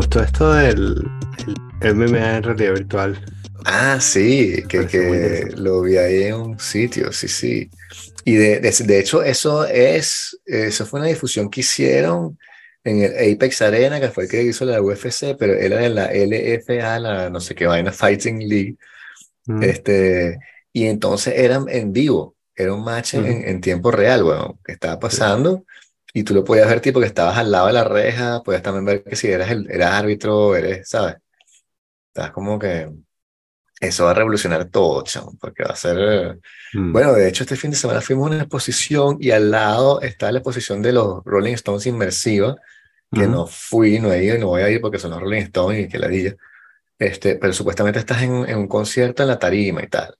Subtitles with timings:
[0.00, 1.06] gustó esto del
[1.82, 3.22] el MMA en realidad virtual.
[3.66, 7.70] Ah, sí, que, que lo vi ahí en un sitio, sí, sí.
[8.24, 12.38] Y de, de, hecho, eso es, eso fue una difusión que hicieron
[12.82, 16.10] en el Apex Arena, que fue el que hizo la UFC, pero era de la
[16.14, 18.76] LFA, la no sé qué vaina, Fighting League.
[19.44, 19.62] Mm.
[19.62, 20.38] Este,
[20.72, 24.98] y entonces eran en vivo, era un match en, en, tiempo real, bueno, que estaba
[24.98, 25.66] pasando.
[26.12, 28.84] Y tú lo podías ver tipo que estabas al lado de la reja, podías también
[28.84, 31.16] ver que si eras, el, eras árbitro, eres, ¿sabes?
[32.08, 32.90] Estás como que
[33.80, 36.38] eso va a revolucionar todo, chamo, porque va a ser...
[36.74, 36.92] Mm.
[36.92, 40.30] Bueno, de hecho, este fin de semana fuimos a una exposición y al lado está
[40.30, 42.56] la exposición de los Rolling Stones inmersiva,
[43.12, 45.42] que no fui, no he ido y no voy a ir porque son los Rolling
[45.42, 46.36] Stones y que la dilla.
[46.98, 50.14] Este, pero supuestamente estás en, en, un concierto en la tarima y tal.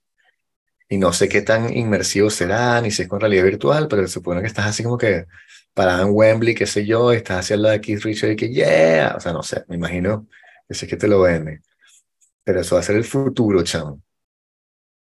[0.89, 4.15] Y no sé qué tan inmersivo será, ni si es con realidad virtual, pero se
[4.15, 5.27] supone que estás así como que
[5.75, 8.49] parado en Wembley, qué sé yo, estás hacia el lado de Keith Richards y que,
[8.51, 10.29] yeah, o sea, no sé, me imagino
[10.69, 11.63] que sé que te lo venden.
[12.45, 14.03] Pero eso va a ser el futuro, chamo.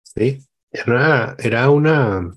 [0.02, 2.32] Sí, era, era una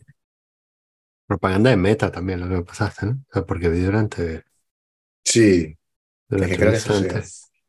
[1.27, 3.45] propaganda de meta también lo que pasaste, ¿no?
[3.45, 4.43] porque vi durante.
[5.23, 5.77] Sí.
[6.27, 6.91] Durante creo que sí.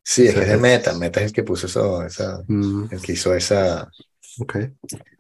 [0.02, 0.95] sí, es que es de meta.
[0.95, 2.89] Meta es el que puso eso, esa, mm.
[2.91, 3.91] el que hizo esa.
[4.39, 4.70] Okay.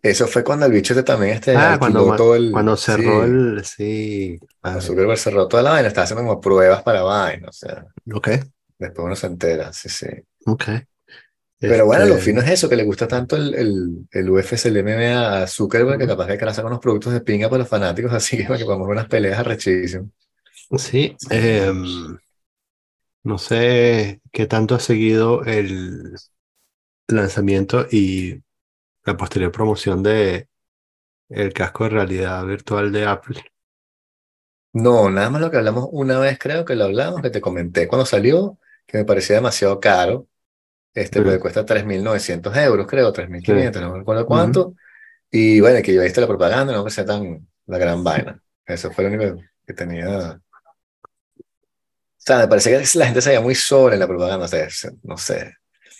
[0.02, 3.64] Eso fue cuando el bicho este también este ah, cuando, todo el, cuando cerró el
[3.64, 7.86] sí cuando Zuckerberg cerró toda la vaina estaba haciendo como pruebas para vaina o sea
[8.12, 8.28] ok.
[8.78, 10.06] después uno se entera sí sí.
[10.46, 10.64] Ok.
[11.58, 14.66] Pero bueno, lo este fino es eso, que le gusta tanto el, el, el UFC,
[14.66, 18.12] el MMA a Zuckerberg, que capaz que sacar unos productos de pinga para los fanáticos,
[18.12, 20.10] así que para que podamos ver unas peleas arrechísimas.
[20.76, 22.18] Sí, em,
[23.22, 26.14] no sé qué tanto ha seguido el
[27.08, 28.42] lanzamiento y
[29.06, 30.48] la posterior promoción de
[31.28, 33.42] el casco de realidad virtual de Apple.
[34.72, 37.88] No, nada más lo que hablamos una vez, creo que lo hablamos, que te comenté
[37.88, 40.28] cuando salió, que me parecía demasiado caro
[40.96, 44.74] este, porque cuesta 3.900 euros, creo, 3.500, no me acuerdo cuánto.
[45.30, 48.42] Y bueno, que yo visto la propaganda, no me sea tan la gran vaina.
[48.64, 50.08] Eso fue lo único que tenía.
[50.08, 50.40] O
[52.16, 54.66] sea, me parece que la gente se veía muy sola en la propaganda, o sea,
[55.02, 55.54] no sé.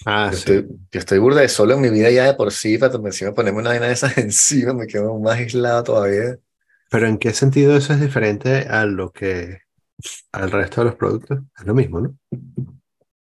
[0.05, 0.39] Ah, yo, sí.
[0.39, 3.33] estoy, yo estoy burda de solo en mi vida ya de por sí, para encima
[3.33, 6.39] ponerme una vaina de esas encima, me quedo más aislado todavía.
[6.91, 9.61] Pero ¿en qué sentido eso es diferente a lo que
[10.33, 11.41] al resto de los productos?
[11.59, 12.17] Es lo mismo, ¿no?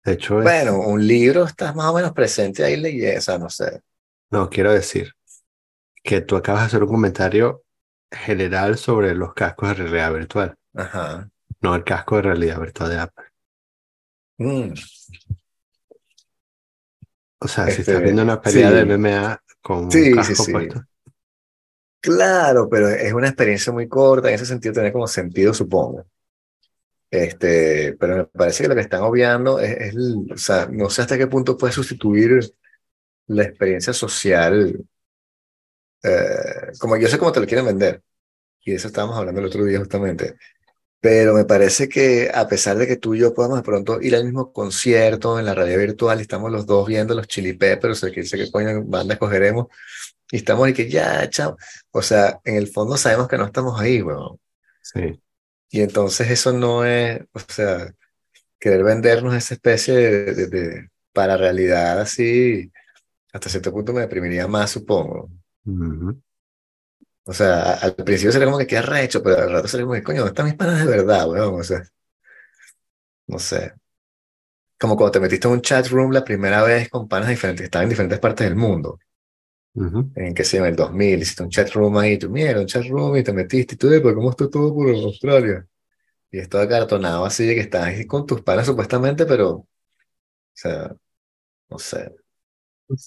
[0.05, 3.81] De hecho, bueno, un libro estás más o menos presente ahí leyendo, no sé.
[4.31, 5.13] No, quiero decir
[6.03, 7.65] que tú acabas de hacer un comentario
[8.11, 10.55] general sobre los cascos de realidad virtual.
[10.75, 11.29] Ajá.
[11.61, 13.25] No el casco de realidad virtual de Apple.
[14.39, 14.75] Mm.
[17.39, 20.85] O sea, si estás viendo una pelea de MMA con un casco puesto.
[22.01, 26.07] Claro, pero es una experiencia muy corta, en ese sentido tiene como sentido, supongo.
[27.11, 31.19] Este, pero me parece que lo que están obviando es, o sea, no sé hasta
[31.19, 32.41] qué punto puede sustituir
[33.29, 34.85] la experiencia social,
[36.03, 38.03] eh, como yo sé cómo te lo quieren vender,
[38.61, 40.37] y de eso estábamos hablando el otro día justamente,
[41.01, 44.17] pero me parece que a pesar de que tú y yo podamos de pronto ir
[44.17, 48.25] al mismo concierto en la radio virtual estamos los dos viendo los Chili Peppers, que
[48.25, 49.67] sé que coño banda escogeremos,
[50.31, 51.57] y estamos y que ya, chao,
[51.91, 54.39] o sea, en el fondo sabemos que no estamos ahí, weón.
[54.83, 55.21] Sí.
[55.71, 57.93] Y entonces eso no es, o sea,
[58.59, 62.73] querer vendernos esa especie de, de, para realidad así,
[63.33, 65.31] hasta cierto punto me deprimiría más, supongo.
[67.27, 70.03] O sea, al principio sería como que queda recho, pero al rato sería como que,
[70.03, 71.61] coño, ¿dónde están mis panas de verdad, weón?
[71.61, 71.83] O sea,
[73.27, 73.73] no sé.
[74.81, 77.65] Como cuando te metiste en un chat room la primera vez con panas diferentes, que
[77.67, 78.99] estaban en diferentes partes del mundo
[80.15, 82.85] en que se llama el 2000, hiciste un chat room ahí, tú mira, un chat
[82.87, 85.67] room y te metiste y tú, pero ¿cómo está todo por Australia?
[86.31, 89.69] Y es todo acartonado así de que estás ahí con tus panas supuestamente, pero, o
[90.55, 90.95] sea,
[91.71, 92.15] no sé,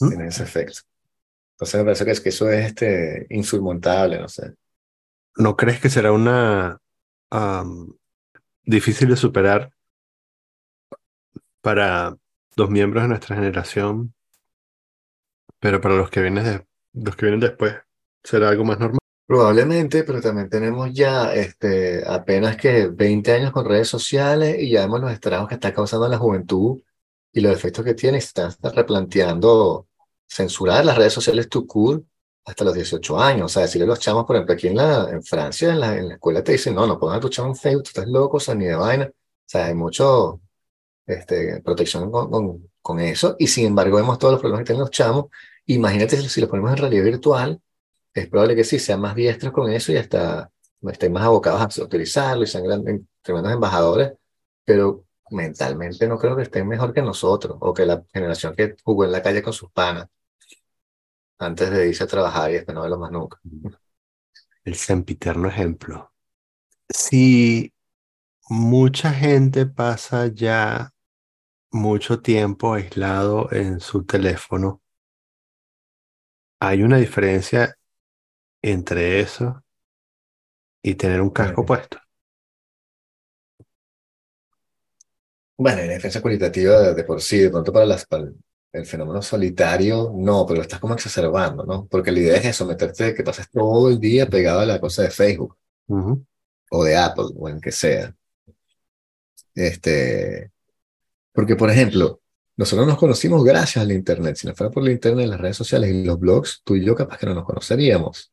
[0.07, 0.81] tiene ese efecto.
[1.59, 4.53] Entonces me parece que, es que eso es este, insurmontable, no sé.
[5.35, 6.79] ¿No crees que será una
[8.63, 9.71] difícil de superar
[11.61, 12.15] para
[12.55, 14.13] los miembros de nuestra generación
[15.59, 17.75] pero para los que vienen, de, los que vienen después,
[18.23, 18.99] ¿será algo más normal?
[19.27, 24.81] Probablemente, pero también tenemos ya este, apenas que 20 años con redes sociales y ya
[24.81, 26.81] vemos los estragos que está causando la juventud
[27.31, 28.19] y los efectos que tiene.
[28.21, 29.87] Se está replanteando
[30.29, 32.05] censurar las redes sociales to cool
[32.45, 33.45] hasta los 18 años.
[33.45, 35.97] O sea, decirle a los chamos, por ejemplo, aquí en, la, en Francia, en la,
[35.97, 38.07] en la escuela te dicen, no, no pongas a tu chamo en Facebook, tú estás
[38.07, 39.05] loco, o sea, ni de vaina.
[39.05, 39.13] O
[39.45, 40.41] sea, hay mucho
[41.05, 44.81] este, protección con, con, con eso y sin embargo vemos todos los problemas que tienen
[44.81, 45.25] los chamos
[45.69, 47.61] Imagínate si los ponemos en realidad virtual,
[48.15, 51.83] es probable que sí, sean más diestros con eso y hasta estén más abocados a
[51.83, 54.13] utilizarlo y sean grandes, tremendos embajadores,
[54.65, 59.05] pero mentalmente no creo que estén mejor que nosotros o que la generación que jugó
[59.05, 60.07] en la calle con sus panas
[61.39, 63.39] antes de irse a trabajar y después no verlo más nunca.
[64.63, 66.13] El sempiterno ejemplo.
[66.89, 67.73] Si
[68.49, 70.91] mucha gente pasa ya
[71.71, 74.81] mucho tiempo aislado en su teléfono,
[76.59, 77.75] hay una diferencia
[78.61, 79.63] entre eso
[80.83, 81.99] y tener un casco puesto.
[85.57, 88.07] Bueno, en defensa cualitativa de, por sí, de pronto para, las,
[88.71, 91.87] el, fenómeno solitario, no, pero lo estás como exacerbando, ¿no?
[91.87, 95.03] Porque la idea es eso, meterte, que pases todo el día pegado a la cosa
[95.03, 95.57] de Facebook
[96.71, 98.15] o de Apple o en que sea.
[99.55, 100.51] Este,
[101.33, 102.21] porque, por ejemplo,
[102.57, 104.35] nosotros nos conocimos gracias al Internet.
[104.35, 106.95] Si no fuera por el Internet, las redes sociales y los blogs, tú y yo
[106.95, 108.31] capaz que no nos conoceríamos.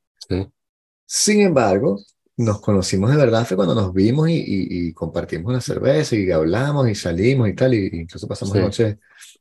[1.06, 2.00] Sin embargo,
[2.36, 6.94] nos conocimos de verdad fue cuando nos vimos y, compartimos una cerveza y hablamos y
[6.94, 8.98] salimos y tal, y incluso pasamos la noche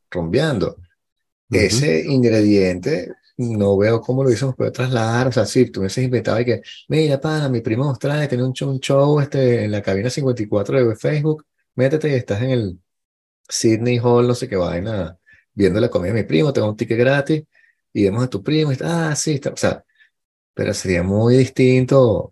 [0.10, 0.78] rompeando.
[1.50, 5.28] Ese ingrediente no veo cómo lo hubiésemos podido trasladar.
[5.28, 8.54] O sea, si tú hubieses inventado y que, mira, pana, mi primo trae, tiene un
[8.54, 11.46] show, este, en la cabina 54 de Facebook,
[11.76, 12.80] métete y estás en el
[13.50, 15.18] Sydney Hall, no sé qué vaina,
[15.54, 17.44] viendo la comida de mi primo, tengo un ticket gratis
[17.94, 19.52] y vemos a tu primo y está, ah, sí, está.
[19.52, 19.84] O sea,
[20.54, 22.32] pero sería muy distinto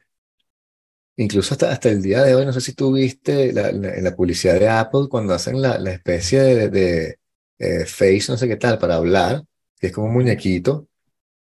[1.16, 4.60] Incluso hasta, hasta el día de hoy, no sé si tú viste en la publicidad
[4.60, 7.20] de Apple cuando hacen la, la especie de
[7.64, 9.44] eh, face, no sé qué tal, para hablar,
[9.80, 10.88] que es como un muñequito,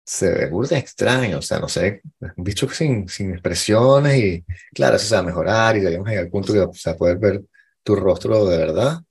[0.06, 2.02] se ve burda extraño, o sea, no sé,
[2.38, 6.30] un bicho sin, sin expresiones y claro, eso se va a mejorar y llegar al
[6.30, 7.42] punto de o sea, poder ver
[7.84, 9.02] tu rostro de verdad,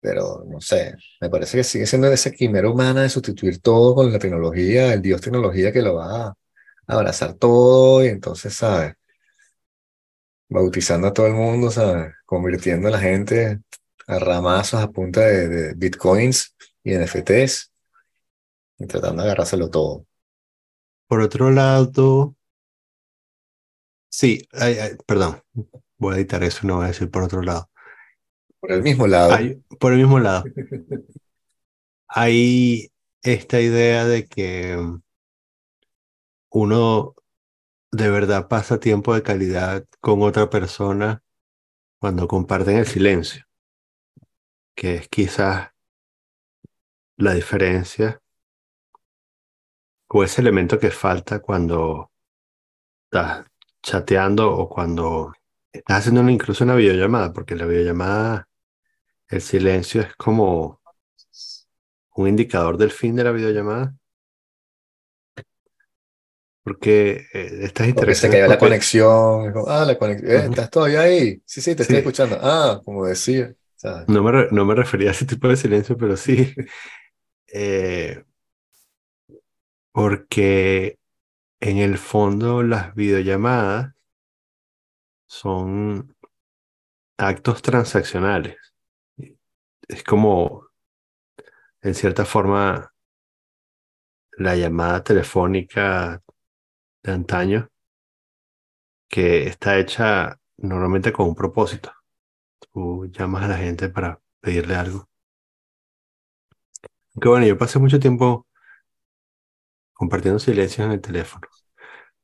[0.00, 4.12] pero no sé, me parece que sigue siendo esa quimera humana de sustituir todo con
[4.12, 6.34] la tecnología, el dios tecnología que lo va a
[6.86, 8.94] abrazar todo y entonces, ¿sabes?
[10.48, 13.60] bautizando a todo el mundo, sea, convirtiendo a la gente
[14.06, 16.54] a ramazos a punta de, bitcoins
[16.84, 17.72] y NFTs
[18.78, 20.06] y tratando de agarrárselo todo.
[21.08, 22.34] Por otro lado,
[24.08, 24.46] sí,
[25.06, 25.42] perdón,
[25.98, 27.70] voy a editar eso, no voy a decir por otro lado.
[28.60, 29.36] Por el mismo lado.
[29.78, 30.44] por el mismo lado.
[32.08, 32.90] Hay
[33.22, 34.78] esta idea de que
[36.50, 37.14] uno
[37.92, 41.22] de verdad pasa tiempo de calidad con otra persona
[41.98, 43.45] cuando comparten el silencio,
[44.76, 45.70] que es quizás
[47.16, 48.22] la diferencia
[50.08, 52.12] o ese elemento que falta cuando
[53.04, 53.46] estás
[53.82, 55.32] chateando o cuando
[55.72, 58.48] estás haciendo incluso una videollamada, porque la videollamada,
[59.28, 60.80] el silencio es como
[62.14, 63.94] un indicador del fin de la videollamada
[66.66, 68.32] porque eh, estás interesado.
[68.32, 69.54] se cayó la conexión.
[69.68, 70.30] ah, la conexión.
[70.32, 71.40] Eh, ¿Estás todavía ahí?
[71.46, 72.40] Sí, sí, te estoy escuchando.
[72.42, 73.54] Ah, como decía.
[74.08, 76.54] No, me no me refería a ese tipo de silencio, pero sí.
[77.54, 78.24] Eh,
[79.92, 80.98] porque
[81.60, 83.94] en el fondo las videollamadas
[85.28, 86.16] son
[87.18, 88.56] actos transaccionales.
[89.88, 90.68] Es como,
[91.82, 92.92] en cierta forma,
[94.38, 96.22] la llamada telefónica
[97.02, 97.70] de antaño
[99.08, 101.92] que está hecha normalmente con un propósito.
[102.60, 105.08] Tú llamas a la gente para pedirle algo.
[107.14, 108.46] Aunque bueno, yo pasé mucho tiempo
[109.94, 111.48] compartiendo silencios en el teléfono.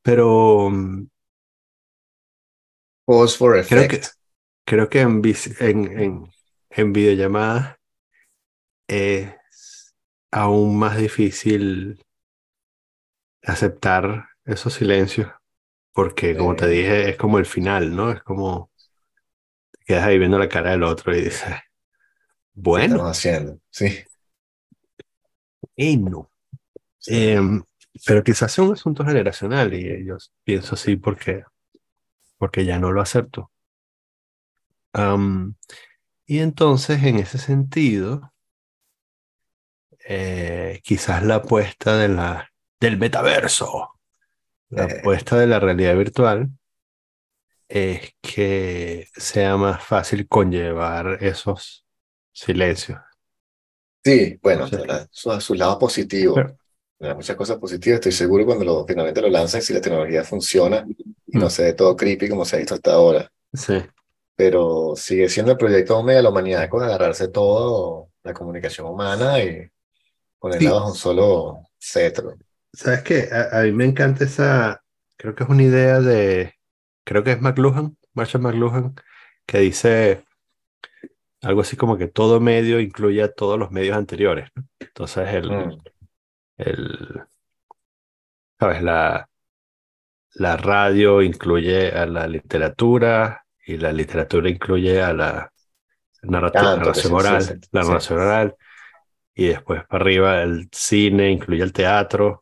[0.02, 1.06] Pero mm,
[3.06, 3.70] Pause for effect.
[3.70, 4.00] Creo que,
[4.64, 5.22] creo que en,
[5.60, 6.32] en, en,
[6.70, 7.76] en videollamadas
[8.88, 9.34] es
[10.30, 11.98] aún más difícil
[13.44, 15.30] aceptar esos silencios,
[15.94, 18.12] porque como te dije, es como el final, ¿no?
[18.12, 18.71] Es como
[19.84, 21.54] quedas ahí viendo la cara del otro y dices,
[22.54, 22.94] bueno.
[22.94, 24.04] Estamos haciendo, sí.
[25.76, 26.30] Y no.
[27.06, 27.62] Em,
[28.06, 31.44] pero quizás sea un asunto generacional y yo pienso así porque,
[32.38, 33.50] porque ya no lo acepto.
[36.26, 38.32] y entonces, en ese sentido,
[40.06, 43.92] eh, quizás la apuesta de la, del metaverso
[44.72, 44.98] la eh.
[44.98, 46.50] apuesta de la realidad virtual
[47.74, 51.86] es que sea más fácil conllevar esos
[52.30, 52.98] silencios.
[54.04, 56.36] Sí, bueno, a su lado positivo.
[57.00, 57.96] Hay muchas cosas positivas.
[57.96, 60.84] Estoy seguro cuando lo, finalmente lo lancen, si la tecnología funciona
[61.26, 61.50] y no mm.
[61.50, 63.32] se ve todo creepy como se ha visto hasta ahora.
[63.54, 63.82] Sí.
[64.36, 69.66] Pero sigue siendo el proyecto de humanidad con agarrarse todo la comunicación humana y
[70.38, 72.34] ponerla bajo un solo cetro.
[72.70, 73.30] ¿Sabes qué?
[73.32, 74.82] A, mí me encanta esa,
[75.16, 76.54] creo que es una idea de,
[77.04, 78.94] creo que es McLuhan, Marshall McLuhan,
[79.46, 80.24] que dice
[81.42, 84.50] algo así como que todo medio incluye a todos los medios anteriores.
[84.80, 85.82] Entonces, el, Mm.
[86.58, 87.24] el,
[88.58, 88.82] ¿sabes?
[88.82, 89.28] La,
[90.34, 95.52] la radio incluye a la literatura y la literatura incluye a la
[96.22, 98.56] narrati- Canto, que narración sí, sí, oral, sí, la narración oral,
[99.34, 102.41] y después para arriba el cine incluye el teatro,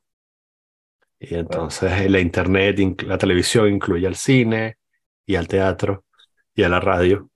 [1.21, 4.79] y entonces la internet, la televisión incluye al cine
[5.27, 6.07] y al teatro
[6.55, 7.31] y a la radio,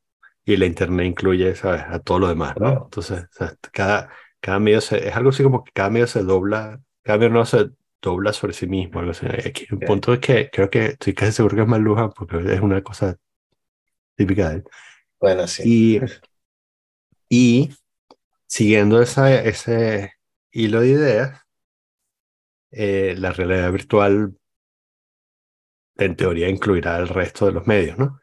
[0.44, 1.82] y la internet incluye, ¿sabes?
[1.88, 2.84] A todo lo demás, ¿no?
[2.84, 3.26] Entonces,
[3.72, 4.10] cada,
[4.40, 7.46] cada medio se, es algo así como que cada medio se dobla, cada medio no
[7.46, 7.70] se
[8.02, 9.26] dobla sobre sí mismo, algo así.
[9.26, 9.84] Aquí, Ok.
[9.86, 13.16] punto es que creo que estoy casi seguro que es Maluja porque es una cosa
[14.16, 14.64] típica de él.
[15.20, 15.64] Bueno, sí.
[15.64, 16.00] Y,
[17.28, 17.70] y
[18.48, 20.14] siguiendo esa, ese
[20.52, 21.40] hilo de ideas,
[22.74, 24.34] eh, la realidad virtual
[25.96, 28.20] en teoría incluirá el resto de los medios, ¿no?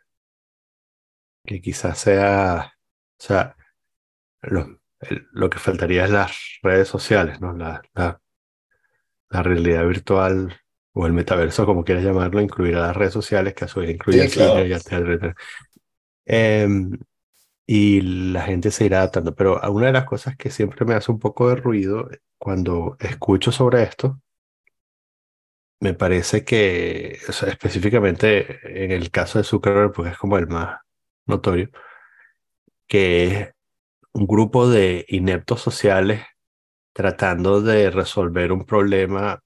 [1.45, 2.73] Que quizás sea,
[3.19, 3.55] o sea,
[4.43, 7.53] lo, el- lo que faltaría es las redes sociales, ¿no?
[7.53, 8.21] La, la,
[9.29, 10.55] la realidad virtual
[10.93, 14.23] o el metaverso, como quieras llamarlo, incluirá las redes sociales, que a su vez incluye
[14.23, 14.67] Sí, claro.
[14.67, 15.19] y el teatro.
[15.19, 15.35] tal.
[16.25, 16.99] Em,
[17.67, 19.35] y la gente se irá adaptando.
[19.35, 23.51] Pero una de las cosas que siempre me hace un poco de ruido cuando escucho
[23.53, 24.21] sobre esto,
[25.81, 30.79] me parece que, específicamente en el caso de Zuckerberg, pues es como el más
[31.25, 31.69] notorio,
[32.87, 33.49] que es
[34.13, 36.23] un grupo de ineptos sociales
[36.93, 39.41] tratando de resolver un problema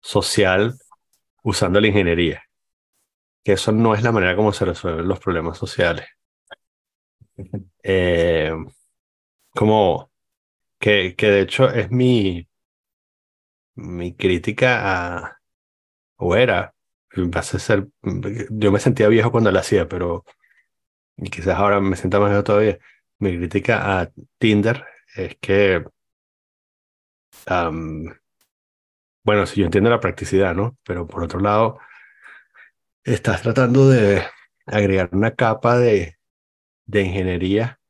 [0.00, 0.78] social
[1.44, 2.42] usando la ingeniería.
[3.44, 6.06] Que eso no es la manera como se resuelven los problemas sociales.
[7.82, 8.52] Eh,
[9.50, 10.10] como
[10.78, 12.48] que, que de hecho es mi,
[13.74, 15.39] mi crítica a,
[16.20, 16.74] o era,
[17.16, 17.88] va a ser,
[18.50, 20.24] yo me sentía viejo cuando la hacía, pero
[21.30, 22.78] quizás ahora me sienta más viejo todavía.
[23.18, 24.84] Mi crítica a Tinder
[25.16, 25.84] es que,
[27.46, 28.14] am,
[29.24, 30.76] bueno, si yo entiendo la practicidad, ¿no?
[30.84, 31.78] Pero por otro lado,
[33.04, 34.22] estás tratando de
[34.66, 36.16] agregar una capa de,
[36.86, 37.80] de ingeniería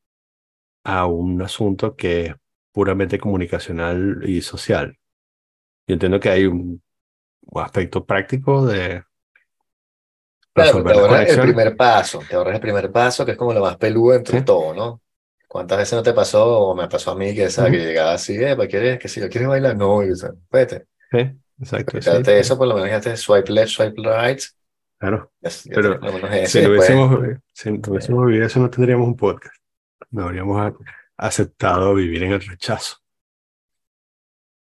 [0.85, 2.35] a un asunto que es
[2.73, 4.99] puramente comunicacional y social.
[5.87, 6.83] Yo entiendo que hay un
[7.55, 9.03] aspecto práctico de
[10.53, 13.37] Claro, resolver te las ahorras el primer paso, te ahorras el primer paso, que es
[13.39, 14.45] como lo más peludo entre Sí.
[14.45, 15.01] todo, ¿no?
[15.49, 17.73] ¿Cuántas veces no te pasó o me pasó a mí que, ¿sabes?
[17.73, 19.77] Que llegaba así, eh, ¿quieres, que si yo quieres bailar?
[19.77, 20.15] No, y, o
[20.51, 20.87] vete.
[21.11, 21.19] Sí,
[21.61, 24.41] exacto, sí, sí, eso, por lo menos ya te swipe left, swipe right,
[24.99, 25.33] claro.
[25.41, 26.11] ya, ya Pero lo
[26.47, 29.57] Si después, hubiésemos, si no hubiésemos vivido eso, no tendríamos un podcast.
[30.11, 30.73] No habríamos
[31.17, 32.97] aceptado vivir en el rechazo.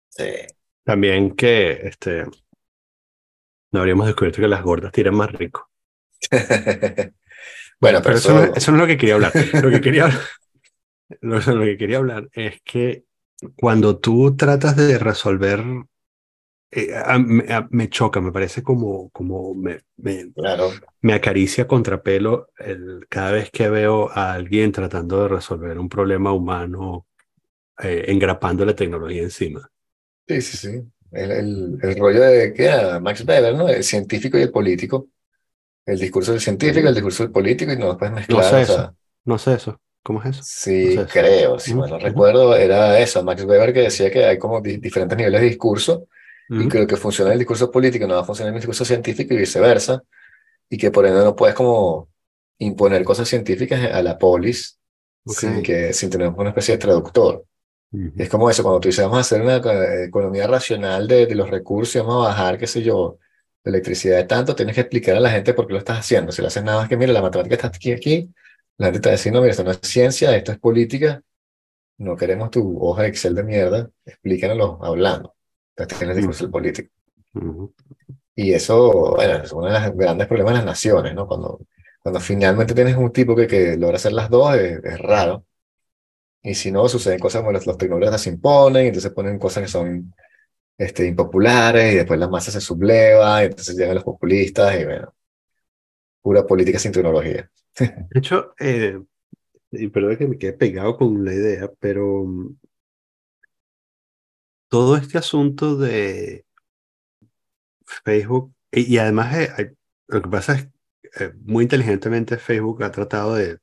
[0.10, 0.24] sí.
[0.84, 2.26] También que este,
[3.74, 5.70] no habríamos descubierto que las gordas tiran más rico.
[7.80, 9.36] Bueno, pero eso, no, eso, es- eso no es lo que quería hablar.
[9.62, 10.10] Lo que quería,
[11.22, 13.06] lo, lo que quería hablar es que
[13.58, 15.64] cuando tú tratas de resolver,
[16.72, 21.68] eh, a- me, a- me choca, me parece como, como me, me, claro, me acaricia
[21.68, 27.08] contrapelo el, cada vez que veo a alguien tratando de resolver un problema humano,
[27.80, 29.70] eh, engrapando la tecnología encima.
[30.28, 30.93] sí, sí, sí.
[31.14, 32.70] El, el, el rollo de que
[33.02, 33.70] Max Weber, ¿no?
[33.70, 35.10] El científico y el político.
[35.86, 38.64] El discurso del científico, el discurso del político, y no puedes No mezclar, sé o
[38.64, 38.96] eso.
[39.26, 39.82] No sé eso.
[40.04, 40.46] ¿Cómo es eso?
[40.46, 41.12] Sí, No sé eso.
[41.12, 42.00] creo, si mal no ujú.
[42.00, 46.08] recuerdo, era eso, Max Weber que decía que hay como di- diferentes niveles de discurso
[46.58, 48.60] y que lo que funciona en el discurso político no va a funcionar en el
[48.62, 50.04] discurso científico y viceversa,
[50.70, 52.10] y que por ende no puedes como
[52.60, 54.80] imponer cosas científicas a la polis
[55.26, 57.46] sin que, sin tener una especie de traductor.
[58.18, 59.58] Es como eso, cuando tú dices vamos a hacer una
[60.04, 63.20] economía racional de, de los recursos vamos a bajar, qué sé yo,
[63.64, 66.32] la electricidad de tanto, tienes que explicar a la gente por qué lo estás haciendo.
[66.32, 68.30] Si lo haces nada más que, mira, la matemática está aquí, aquí,
[68.78, 71.22] la gente decir, no, mira, esto no es ciencia, esto es política,
[72.00, 75.36] no queremos tu hoja de Excel de mierda, explícanoslo hablando.
[75.76, 76.90] Entonces tienes discurso del político.
[77.36, 77.74] Ujú.
[78.36, 81.28] Y eso, bueno, es uno de los grandes problemas de las naciones, ¿no?
[81.28, 81.60] Cuando,
[82.02, 85.46] cuando finalmente tienes un tipo que, que logra hacer las dos, es, es raro.
[86.44, 89.70] Y si no, suceden cosas como los, los tecnócratas se imponen, entonces ponen cosas que
[89.70, 90.14] son
[90.78, 95.14] este, impopulares, y después la masa se subleva, y entonces llegan los populistas, y bueno,
[96.22, 97.50] pura política sin tecnología.
[97.80, 99.00] De hecho, eh,
[99.72, 102.58] y perdón que me quede pegado con la idea, pero mm,
[104.68, 106.46] todo este asunto de
[108.04, 109.76] Facebook, y, y además eh,
[110.08, 110.68] lo que pasa es
[111.20, 113.60] eh, muy inteligentemente Facebook ha tratado de, o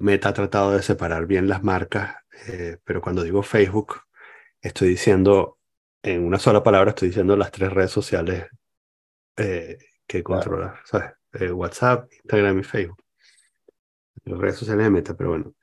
[0.00, 3.96] Meta ha tratado de separar bien las marcas, eh, pero cuando digo Facebook,
[4.60, 5.58] estoy diciendo,
[6.02, 8.46] en una sola palabra, estoy diciendo las tres redes sociales
[9.36, 10.42] eh, que Claro.
[10.42, 11.12] controla, ¿sabes?
[11.32, 13.02] Eh, WhatsApp, Instagram y Facebook.
[14.24, 15.54] redes sociales de Meta, pero bueno,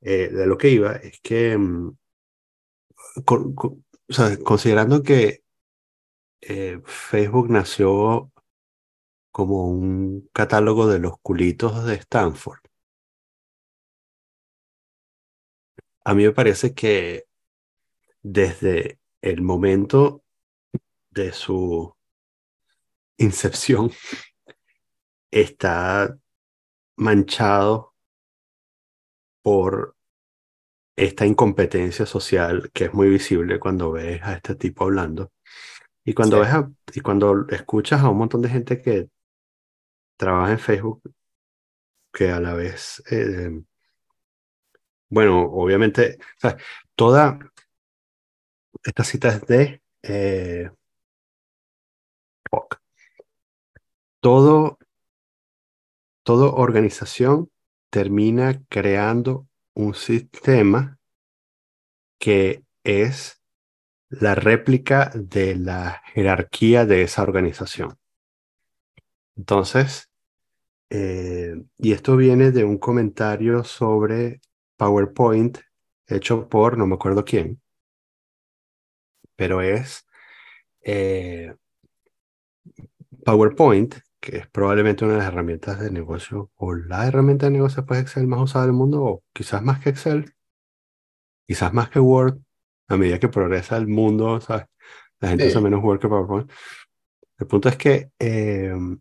[0.00, 1.96] de lo que iba es que, mm,
[3.26, 3.64] o
[4.08, 5.42] sea, considerando que
[6.42, 8.32] eh, Facebook nació
[9.30, 12.58] como un catálogo de los culitos de Stanford,
[16.04, 17.24] a mí me parece que
[18.22, 20.22] desde el momento
[21.10, 21.94] de su
[23.18, 23.90] incepción
[25.30, 26.16] está
[26.96, 27.94] manchado
[29.42, 29.96] por
[30.96, 35.32] esta incompetencia social que es muy visible cuando ves a este tipo hablando.
[36.04, 36.50] Y cuando, ves
[36.94, 39.08] y cuando escuchas a un montón de gente que
[40.16, 41.02] trabaja en Facebook,
[42.12, 43.62] que a la vez, eh,
[45.12, 46.16] bueno, obviamente,
[46.94, 47.38] toda
[48.82, 50.70] esta cita es de eh,
[54.20, 54.78] todo,
[56.22, 57.50] toda organización
[57.90, 60.98] termina creando un sistema
[62.18, 63.42] que es
[64.08, 67.98] la réplica de la jerarquía de esa organización.
[69.36, 70.08] Entonces,
[70.88, 74.40] eh, y esto viene de un comentario sobre
[74.82, 75.58] PowerPoint
[76.08, 77.62] hecho por no me acuerdo quién,
[79.36, 80.04] pero es
[80.82, 81.54] eh,
[83.24, 87.86] PowerPoint, que es probablemente una de las herramientas de negocio o la herramienta de negocio
[87.86, 90.34] pues Excel más usada del mundo, o quizás más que Excel,
[91.46, 92.40] quizás más que Word,
[92.88, 96.50] a medida que progresa el mundo, la gente usa menos Word que PowerPoint.
[97.38, 98.98] El punto es que em,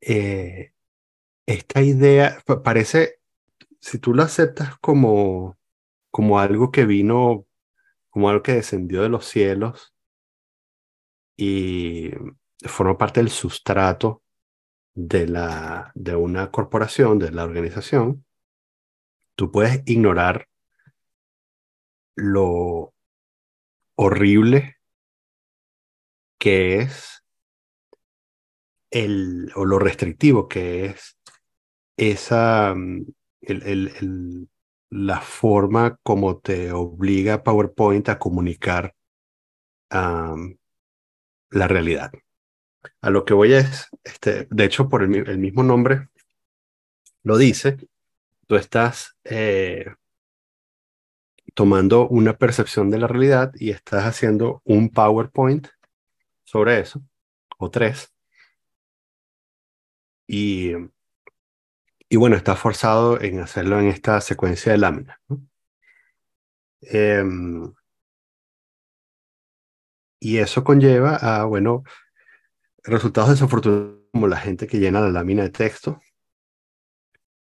[0.00, 0.72] eh,
[1.44, 3.19] esta idea parece,
[3.80, 5.58] si tú lo aceptas como,
[6.10, 7.46] como algo que vino,
[8.10, 9.94] como algo que descendió de los cielos
[11.36, 12.10] y
[12.66, 14.22] forma parte del sustrato
[14.94, 18.24] de, la, de una corporación, de la organización,
[19.34, 20.48] tú puedes ignorar
[22.16, 22.92] lo
[23.94, 24.76] horrible
[26.38, 27.24] que es
[28.90, 31.16] el, o lo restrictivo que es
[31.96, 32.74] esa,
[33.42, 38.94] la forma como te obliga PowerPoint a comunicar
[39.90, 42.12] la realidad.
[43.02, 46.08] A lo que voy es, este, de hecho, por el, el mismo nombre
[47.22, 47.76] lo dice,
[48.46, 49.86] tú estás eh,
[51.54, 55.68] tomando una percepción de la realidad y estás haciendo un PowerPoint
[56.44, 57.02] sobre eso,
[57.58, 58.12] o tres.
[60.26, 60.72] Y,
[62.12, 65.16] y bueno, está forzado en hacerlo en esta secuencia de láminas.
[66.80, 67.72] Em,
[70.18, 71.84] y eso conlleva a, bueno,
[72.82, 76.00] resultados desafortunados como la gente que llena la lámina de texto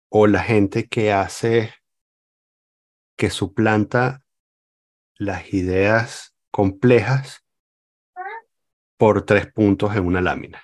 [0.08, 1.74] o la gente que hace
[3.16, 4.24] que suplanta
[5.16, 7.44] las ideas complejas
[8.96, 10.62] por tres puntos en una lámina.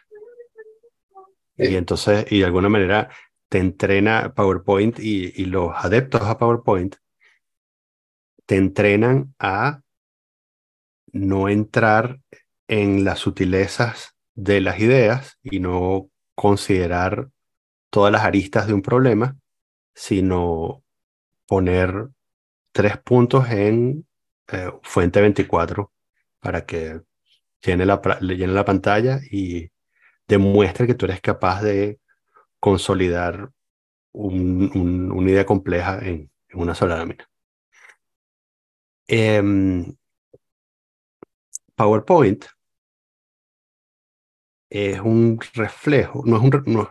[1.57, 3.11] Y entonces, y de alguna manera,
[3.51, 6.97] te entrena PowerPoint y, los adeptos a PowerPoint
[8.47, 9.83] te entrenan a
[11.13, 12.21] no entrar
[12.69, 17.29] en las sutilezas de las ideas y no considerar
[17.91, 19.37] todas las aristas de un problema,
[19.95, 20.85] sino
[21.47, 22.09] poner
[22.71, 24.07] tres puntos en
[24.53, 25.93] eh, fuente 24
[26.39, 27.01] para que
[27.61, 29.73] llene la, llene la pantalla y
[30.29, 31.99] demuestre que tú eres capaz de
[32.61, 33.51] consolidar
[34.13, 37.29] una idea compleja en, una sola lámina.
[39.09, 39.97] Em,
[41.75, 42.45] PowerPoint
[44.69, 46.89] es un reflejo, un,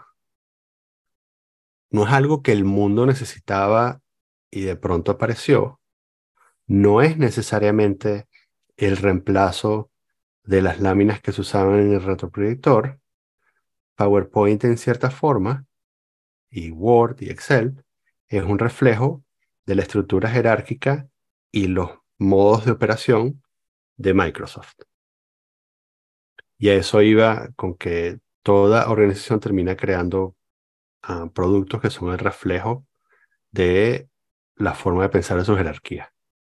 [1.92, 4.02] no es algo que el mundo necesitaba
[4.52, 5.80] y de pronto apareció,
[6.68, 8.28] no es necesariamente
[8.78, 9.92] el reemplazo
[10.44, 13.00] de las láminas que se usaban en el retroproyector.
[14.00, 15.66] PowerPoint en cierta forma,
[16.50, 17.84] y Word y Excel,
[18.30, 19.26] es un reflejo
[19.66, 21.10] de la estructura jerárquica
[21.52, 23.44] y los modos de operación
[23.98, 24.76] de Microsoft.
[26.58, 30.38] Y a eso iba con que toda organización termina creando
[31.02, 32.88] ah, productos que son el reflejo
[33.52, 34.08] de
[34.56, 36.14] la forma de pensar de su jerarquía.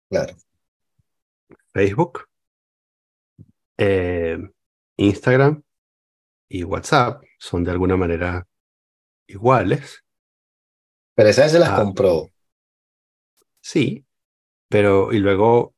[0.08, 0.36] Claro.
[1.72, 2.28] Facebook,
[3.78, 4.38] eh,
[4.96, 5.64] Instagram
[6.48, 8.46] y WhatsApp son de alguna manera
[9.26, 10.04] iguales.
[11.14, 11.76] Pero esa se las ah.
[11.76, 12.28] compró.
[13.60, 14.06] Sí,
[14.68, 15.74] pero y luego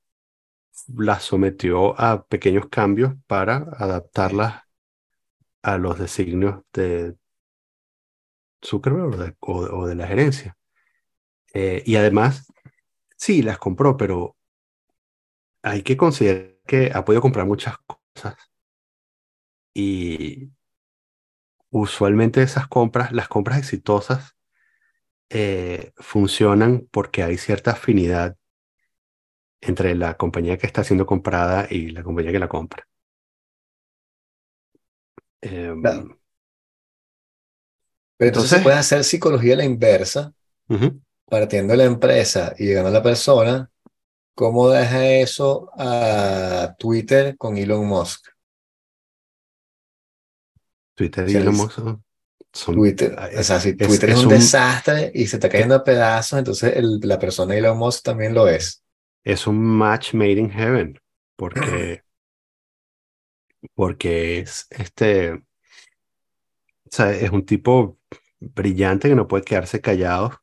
[0.95, 4.63] las sometió a pequeños cambios para adaptarlas
[5.63, 7.17] a los designios de
[8.63, 10.59] Zuckerberg o de, la gerencia.
[11.55, 12.47] Eh, y además,
[13.17, 14.37] sí, las compró, pero
[15.63, 18.37] hay que considerar que ha podido comprar muchas cosas.
[19.73, 20.51] Y
[21.75, 24.37] usualmente esas compras, las compras exitosas,
[25.29, 28.37] eh, funcionan porque hay cierta afinidad
[29.61, 32.87] entre la compañía que está siendo comprada y la compañía que la compra.
[35.41, 36.17] Em, Pero
[38.29, 40.33] entonces, se puede hacer psicología a la inversa,
[41.29, 43.69] partiendo de la empresa y llegando a la persona.
[44.37, 48.34] ¿Cómo deja eso a Twitter con Elon Musk?
[50.95, 51.81] Twitter y Elon Musk
[52.53, 56.39] son, Twitter, o sea, si Twitter es, un, desastre y se está cayendo a pedazos,
[56.39, 58.85] entonces la persona Elon Musk también lo es.
[59.25, 61.01] Es un match made in heaven,
[61.37, 62.05] porque
[63.75, 65.43] porque es este, o
[66.91, 67.99] sea, es un tipo
[68.41, 70.41] brillante que no puede quedarse callado.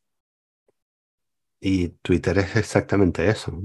[1.59, 3.51] Y Twitter es exactamente eso.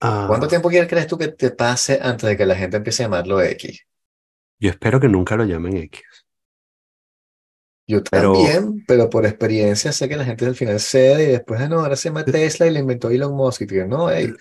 [0.00, 0.48] ¿Cuánto ah.
[0.48, 3.86] tiempo crees tú que te pase antes de que la gente empiece a llamarlo X?
[4.58, 6.02] Yo espero que nunca lo llamen X.
[7.86, 11.68] Yo también, pero por experiencia sé que la gente al final cede y después, ah,
[11.68, 14.34] no, ahora se llama Tesla y le inventó Elon Musk y te no, hey.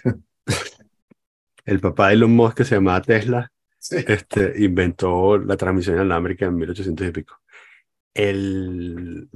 [1.66, 3.50] el papá de Elon Musk que se llamaba Tesla,
[3.90, 7.40] este, inventó la transmisión inalámbrica en 1800 y pico.
[8.14, 9.30] El,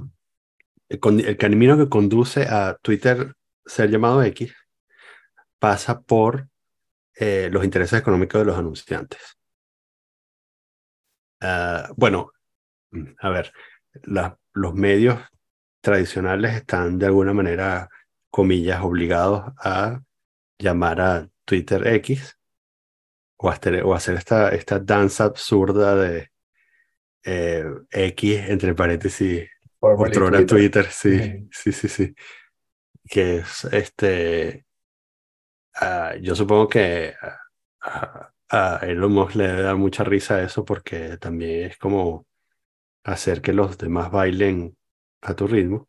[0.90, 4.52] el, camino que conduce a Twitter ser llamado X
[5.58, 6.48] pasa por
[7.14, 9.38] eh, los intereses económicos de los anunciantes.
[11.42, 12.30] Ah, bueno,
[13.18, 13.52] a ver,
[14.54, 15.18] los medios
[15.80, 17.88] tradicionales están de alguna manera,
[18.30, 20.00] comillas, obligados a
[20.56, 22.38] llamar a Twitter X
[23.36, 26.30] o hacer, o hacer esta, esta danza absurda de
[27.24, 29.48] eh, X entre paréntesis
[29.80, 30.46] Twitter.
[30.46, 32.14] Twitter, sí, sí, sí, sí.
[33.08, 34.64] Que es este.
[35.74, 37.14] Ah, yo supongo que
[37.80, 42.26] a, a Elon Musk le da mucha risa eso porque también es como
[43.02, 44.76] hacer que los demás bailen
[45.22, 45.88] a tu ritmo.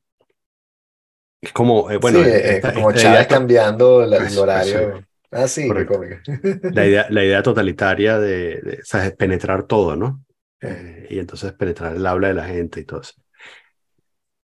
[1.41, 2.19] Es como, eh, bueno,
[2.73, 5.05] como Chávez cambiando el horario.
[5.29, 5.67] Ah, sí,
[6.71, 8.81] La idea, la idea totalitaria de,
[9.17, 10.23] penetrar todo, ¿no?
[10.61, 13.13] Eh, y entonces penetrar el habla de la gente y todo eso.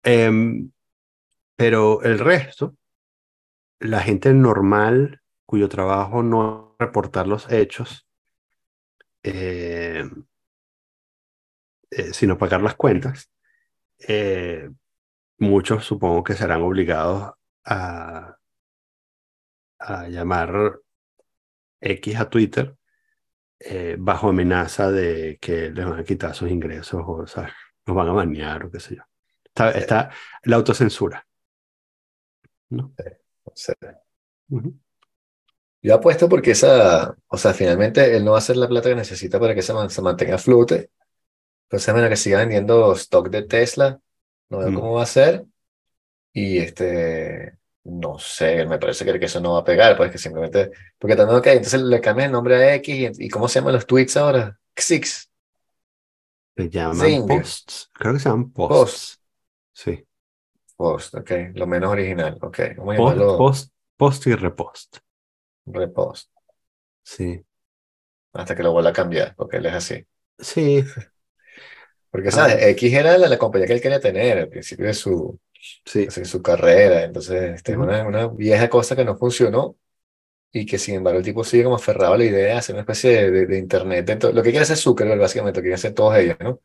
[0.03, 0.71] Em,
[1.57, 2.77] pero el resto,
[3.79, 5.23] la gente normal
[5.55, 8.09] cuyo trabajo no es reportar los hechos,
[9.23, 10.25] em,
[11.91, 13.31] eh, sino pagar las cuentas,
[14.09, 14.69] eh,
[15.39, 18.37] muchos supongo que serán obligados a
[19.79, 20.81] a llamar
[21.81, 22.77] X a Twitter
[23.61, 27.55] eh, bajo amenaza de que les van a quitar sus ingresos o, sea,
[27.87, 29.03] los van a banear o qué sé yo.
[29.45, 30.11] Está, está
[30.43, 31.25] la autocensura.
[32.71, 32.93] ¿no?
[35.85, 38.95] Yo apuesto porque esa, o sea, finalmente él no va a hacer la plata que
[38.95, 40.89] necesita para que se, se mantenga a flote.
[41.65, 44.01] Entonces, menos que siga vendiendo stock de Tesla,
[44.49, 45.45] no veo cómo va a ser.
[46.33, 50.71] Y este, no sé, me parece que, eso no va a pegar, pues que simplemente,
[50.99, 53.87] porque también, ok, entonces le cambias el nombre a X y, ¿cómo se llaman los
[53.87, 54.59] tweets ahora?
[54.75, 55.31] Xix.
[56.57, 59.21] Se llaman posts, creo que se llaman posts.
[59.75, 60.03] Sí.
[60.77, 62.59] Post, ok, lo menos original, ok.
[62.79, 63.37] Vamos a llamarlo...
[63.37, 64.97] post, post y repost.
[65.67, 66.31] Repost.
[67.03, 67.45] Sí.
[68.33, 70.07] Hasta que lo vuelva a cambiar, porque él es así.
[70.39, 70.85] Sí.
[72.11, 72.59] Porque, ¿sabes?
[72.61, 72.69] Ah.
[72.69, 75.37] X era la, la compañía que él quería tener al principio de su,
[75.85, 76.09] sí.
[76.11, 77.03] su carrera.
[77.03, 79.77] Entonces, este, es una, una, vieja cosa que no funcionó
[80.53, 82.83] y que sin embargo el tipo sigue como aferrado a la idea de hacer una
[82.83, 84.07] especie de, de, internet.
[84.07, 86.61] Dentro, lo que quiere hacer Zuckerberg básicamente, lo que quiere hacer todos ellos, ¿no?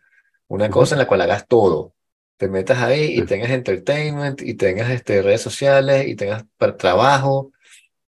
[0.48, 1.96] Una cosa en la cual hagas todo.
[2.38, 7.52] Te metas ahí y tengas entertainment y tengas este, redes sociales y tengas para trabajo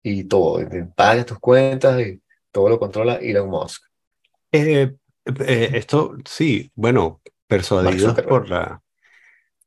[0.03, 0.61] y todo.
[0.61, 3.85] Y pagues tus cuentas y todo lo controla Elon Musk.
[4.53, 8.83] Eh, eh, esto sí, bueno, persuadido por la,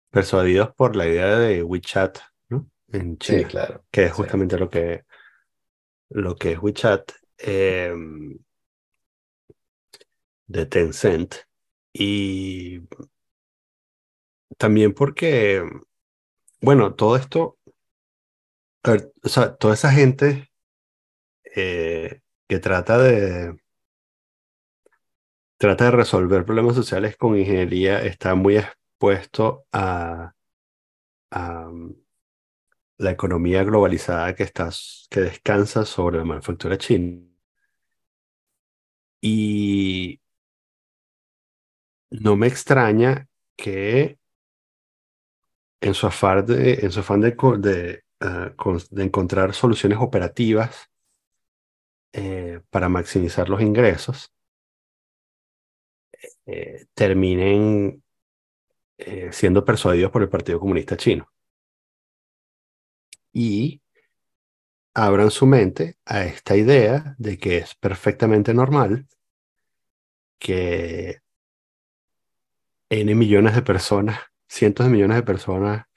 [0.10, 2.20] persuadidos por la idea de WeChat,
[2.50, 2.70] ¿no?
[2.92, 3.84] En China, sí, claro.
[3.90, 5.04] Que es justamente lo, que,
[6.10, 8.38] lo que es WeChat em,
[10.48, 11.36] de Tencent.
[11.94, 12.82] Y
[14.58, 15.64] también porque,
[16.62, 17.58] bueno, todo esto,
[18.84, 20.52] toda esa gente
[21.56, 23.56] eh, que trata de
[25.58, 28.60] trata de resolver problemas sociales con ingeniería está muy
[28.98, 30.34] puesto a,
[31.32, 31.92] mm,
[32.98, 34.70] la economía globalizada que, está,
[35.10, 37.22] que descansa sobre la manufactura china.
[39.22, 40.20] Y
[42.12, 44.20] no me extraña que
[45.82, 48.54] en su afán de, en su afán de, de, ah,
[48.90, 50.90] de encontrar soluciones operativas
[52.14, 54.32] eh, para maximizar los ingresos,
[56.46, 58.04] eh, terminen
[58.98, 61.28] eh, siendo persuadidos por el Partido Comunista Chino.
[63.34, 63.82] Y
[64.94, 69.08] abran su mente a esta idea de que es perfectamente normal
[70.38, 71.22] que
[72.90, 75.88] N millones de personas, cientos de millones de personas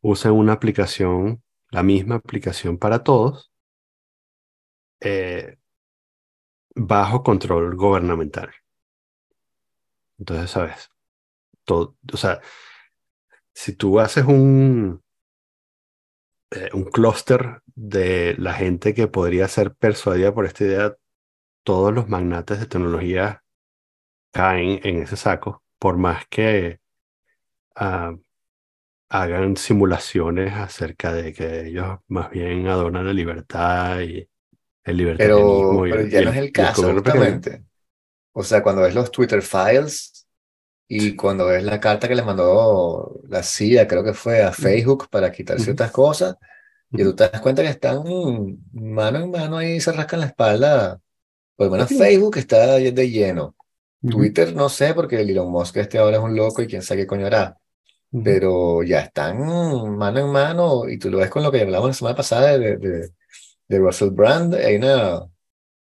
[0.00, 3.52] usen una aplicación, la misma aplicación para todos,
[5.00, 5.56] eh,
[6.74, 8.50] bajo control gubernamental.
[10.18, 10.90] Entonces, ¿sabes?
[11.64, 12.40] Todo, o sea,
[13.54, 15.02] si tú haces un,
[16.50, 20.96] eh, un clúster de la gente que podría ser persuadida por esta idea,
[21.62, 23.42] todos los magnates de tecnología
[24.32, 26.80] caen en ese saco, por más que
[27.76, 28.14] ah,
[29.10, 34.26] hagan simulaciones acerca de que ellos más bien adornan la libertad y
[34.84, 35.82] el libertarianismo.
[35.82, 37.64] Pero, ya no es el caso, justamente.
[38.32, 40.26] O sea, cuando ves los Twitter files
[40.86, 45.08] y cuando ves la carta que le mandó la CIA, creo que fue a Facebook
[45.10, 46.36] para quitar ciertas cosas,
[46.92, 48.02] y tú te das cuenta que están
[48.72, 51.00] mano en mano ahí se rascan la espalda.
[51.56, 53.56] Por lo menos Facebook está de lleno.
[54.08, 57.02] Twitter no sé, porque el Elon Musk este ahora es un loco y quién sabe
[57.02, 57.56] qué coño hará.
[58.12, 59.38] Pero ya están
[59.96, 62.76] mano en mano y tú lo ves con lo que hablamos la semana pasada de,
[62.76, 63.10] de,
[63.68, 64.54] de Russell Brand.
[64.54, 65.26] Hay una,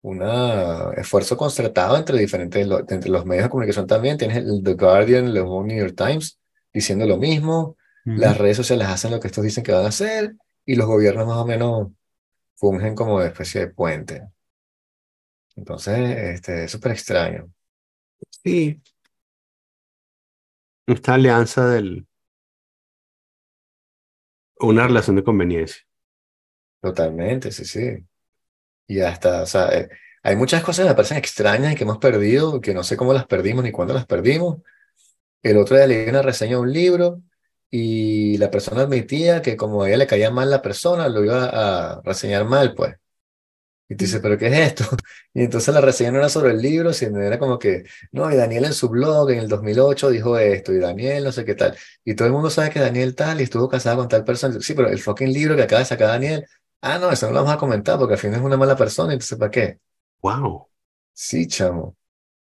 [0.03, 4.19] una esfuerzo concertado entre diferentes entre los medios de comunicación también.
[4.19, 6.41] Tienes el The Guardian, el New York Times
[6.73, 7.77] diciendo lo mismo.
[8.05, 10.35] Las redes sociales hacen lo que estos dicen que van a hacer
[10.65, 11.89] y los gobiernos más o menos
[12.57, 14.29] fungen como de especie de puente.
[15.57, 15.99] Entonces,
[16.35, 17.51] este, es súper extraño.
[18.31, 18.81] Sí.
[20.87, 22.07] Esta alianza del...
[24.59, 25.83] Una relación de conveniencia.
[26.81, 28.07] Totalmente, sí, sí.
[28.87, 29.89] Y hasta, o sea, eh,
[30.23, 33.13] hay muchas cosas que me parecen extrañas y que hemos perdido, que no sé cómo
[33.13, 34.59] las perdimos ni cuándo las perdimos.
[35.43, 37.23] El otro día leí una reseña de un libro
[37.71, 41.47] y la persona admitía que como a ella le caía mal la persona, lo iba
[41.53, 42.97] a reseñar mal, pues.
[43.89, 44.85] Y tú dices, ¿pero qué es esto?
[45.35, 48.37] Y entonces la reseña no era sobre el libro, sino era como que, no, y
[48.37, 51.77] Daniel en su blog en el 2008 dijo esto, y Daniel no sé qué tal.
[52.05, 54.59] Y todo el mundo sabe que Daniel tal y estuvo casado con tal persona.
[54.61, 56.47] Sí, pero el fucking libro que acaba de sacar Daniel,
[56.81, 59.13] ah, no, eso no lo vamos a comentar porque al fin es una mala persona,
[59.13, 59.79] entonces ¿para qué?
[60.23, 60.69] Wow.
[61.13, 61.97] Sí, chamo.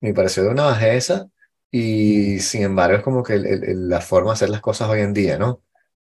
[0.01, 1.29] Me pareció de una bajeza
[1.70, 5.38] y sin embargo es como que la forma de hacer las cosas hoy en día,
[5.38, 5.62] ¿no?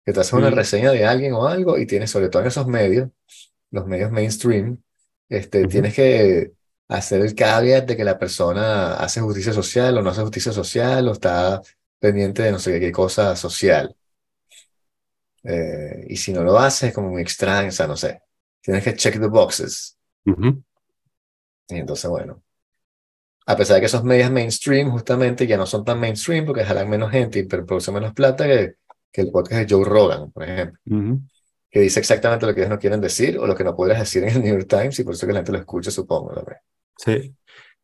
[0.05, 2.67] Que te haces una reseña de alguien o algo y tienes, sobre todo en esos
[2.67, 3.11] medios,
[3.71, 4.83] los medios mainstream,
[5.29, 6.53] este, tienes que
[6.89, 11.07] hacer el caveat de que la persona hace justicia social o no hace justicia social
[11.09, 11.61] o está
[11.99, 13.95] pendiente de no sé qué cosa social.
[15.45, 18.23] Eh, y si no lo hace es como muy extraño, o sea, no sé.
[18.61, 19.97] Tienes que check the boxes.
[21.69, 22.43] Y entonces, bueno.
[23.47, 26.89] A pesar de que esos medios mainstream justamente ya no son tan mainstream porque jalan
[26.89, 28.75] menos gente y producen menos plata que,
[29.11, 30.79] que el podcast de Joe Rogan, por ejemplo
[31.71, 34.25] que dice exactamente lo que ellos no quieren decir o lo que no podrías decir
[34.25, 36.33] en el New York Times y por eso que la gente lo escucha, supongo.
[36.97, 37.35] Sí,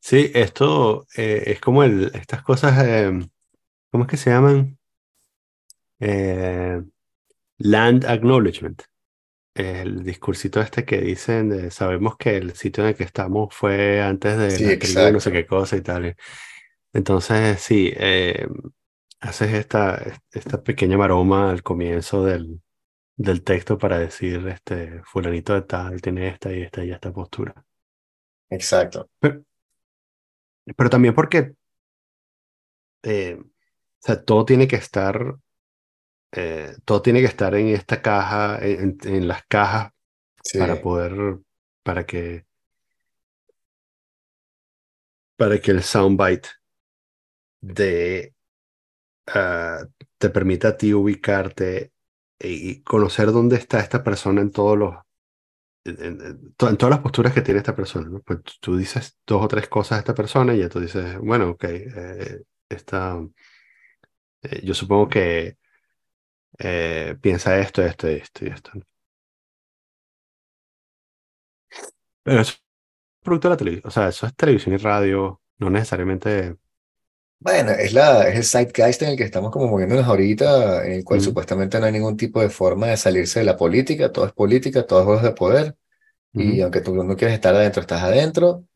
[0.01, 3.13] sí, esto eh, es como el, estas cosas, eh,
[3.91, 4.79] ¿cómo es que se llaman?
[6.01, 6.83] Eh,
[7.59, 8.83] land acknowledgement.
[9.55, 14.03] El discursito este que dicen de sabemos que el sitio en el que estamos fue
[14.03, 16.17] antes de sí, la tribu, no sé qué cosa y tal.
[16.93, 17.93] Entonces, sí,
[19.21, 22.61] haces esta, esta pequeña maroma al comienzo del,
[23.17, 27.55] del texto para decir, este, fulanito de tal tiene esta y esta y esta postura.
[28.51, 29.09] Exacto.
[29.21, 31.55] Pero, también porque,
[33.03, 33.47] eh, o
[34.01, 35.37] sea, todo tiene que estar,
[36.33, 39.93] eh, todo tiene que estar en esta caja, en, las cajas,
[40.59, 41.39] para poder,
[41.83, 42.45] para que,
[45.37, 46.49] para que el soundbite
[47.61, 48.35] de,
[49.29, 49.87] ah,
[50.19, 51.94] te permita a ti ubicarte
[52.47, 54.95] y conocer dónde está esta persona en todos los
[55.85, 58.19] en, todas las posturas que tiene esta persona.
[58.25, 61.51] Pues tú dices dos o tres cosas a esta persona y ya tú dices, bueno,
[61.51, 63.21] ok, eh, esta,
[64.43, 65.59] eh, yo supongo que
[66.59, 68.73] eh, piensa esto, esto, esto y esto.
[72.23, 72.63] Pero eso es
[73.23, 76.57] producto de la televisión, o sea, eso es televisión y radio, no necesariamente
[77.39, 81.05] bueno, es, la, es el zeitgeist en el que estamos como moviéndonos ahorita, en el
[81.05, 84.33] cual supuestamente no hay ningún tipo de forma de salirse de la política, todo es
[84.33, 85.77] política, todo es juegos de poder,
[86.35, 88.67] y aunque tú no quieres estar adentro, estás adentro,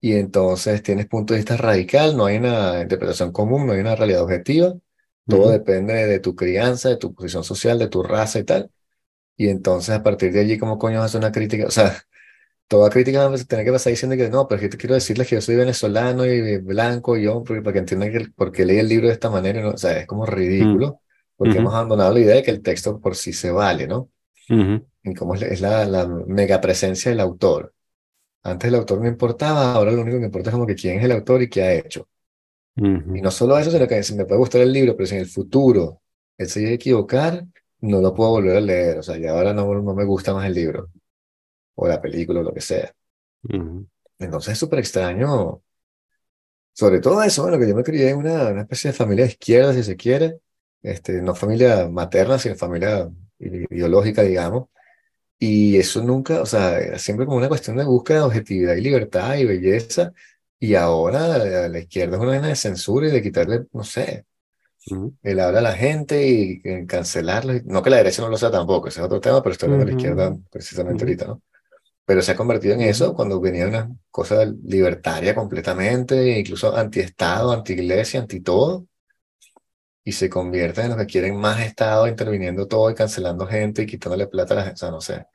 [0.00, 3.96] y entonces tienes punto de vista radical, no hay una interpretación común, no hay una
[3.96, 4.74] realidad objetiva,
[5.28, 8.70] todo depende de tu crianza, de tu posición social, de tu raza y tal.
[9.36, 11.66] Y entonces a partir de allí, ¿cómo coño hace una crítica?
[11.66, 11.96] O sea,
[12.68, 15.28] toda crítica a tener que pasar diciendo que no, pero es que te quiero decirles
[15.28, 18.88] que yo soy venezolano y blanco y yo, para que entiendan que porque leí el
[18.88, 19.70] libro de esta manera, ¿no?
[19.70, 21.00] o sea, es como ridículo,
[21.36, 24.10] porque hemos abandonado la idea de que el texto por sí se vale, ¿no?
[25.02, 27.74] Y cómo es, la, la mega presencia del autor.
[28.42, 31.04] Antes el autor no importaba, ahora lo único que importa es como que quién es
[31.04, 32.08] el autor y qué ha hecho.
[33.12, 35.22] Y no solo eso, sino que si me puede gustar el libro, pero si en
[35.22, 36.02] el futuro
[36.36, 37.46] él se llega a equivocar,
[37.80, 38.98] no lo puedo volver a leer.
[38.98, 40.90] O sea, ya ahora no, no me gusta más el libro,
[41.76, 42.92] o la película, o lo que sea.
[44.18, 45.62] Entonces es súper extraño.
[46.72, 49.30] Sobre todo eso, bueno, que yo me crié en una, una especie de familia de
[49.32, 50.40] izquierda, si se quiere.
[50.82, 54.68] Este, no familia materna, sino familia ideológica, digamos.
[55.38, 59.36] Y eso nunca, o sea, siempre como una cuestión de búsqueda de objetividad y libertad
[59.36, 60.12] y belleza.
[60.58, 64.26] Y ahora la, izquierda es una vaina de censura y de quitarle, no sé,
[65.22, 67.54] el habla a la gente y, cancelarlo.
[67.64, 69.86] No que la derecha no lo sea tampoco, ese es otro tema, pero estoy hablando
[69.86, 71.42] de la izquierda precisamente ahorita, ¿no?
[72.06, 78.20] Pero se ha convertido en eso cuando venía una cosa libertaria completamente, incluso anti-Estado, anti-iglesia,
[78.20, 78.86] anti-todo
[80.04, 83.86] y se convierten en los que quieren más Estado interviniendo todo y cancelando gente y
[83.86, 84.74] quitándole plata a la gente.
[84.76, 85.26] O sea, no sé.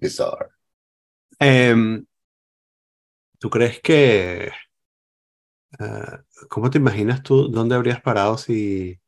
[0.00, 0.48] Bizarre.
[1.40, 2.06] Em,
[3.38, 4.50] ¿Tú crees que...
[5.78, 9.00] Eh, ¿Cómo te imaginas tú dónde habrías parado si,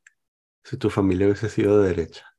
[0.65, 2.30] si tu familia hubiese sido de derecha?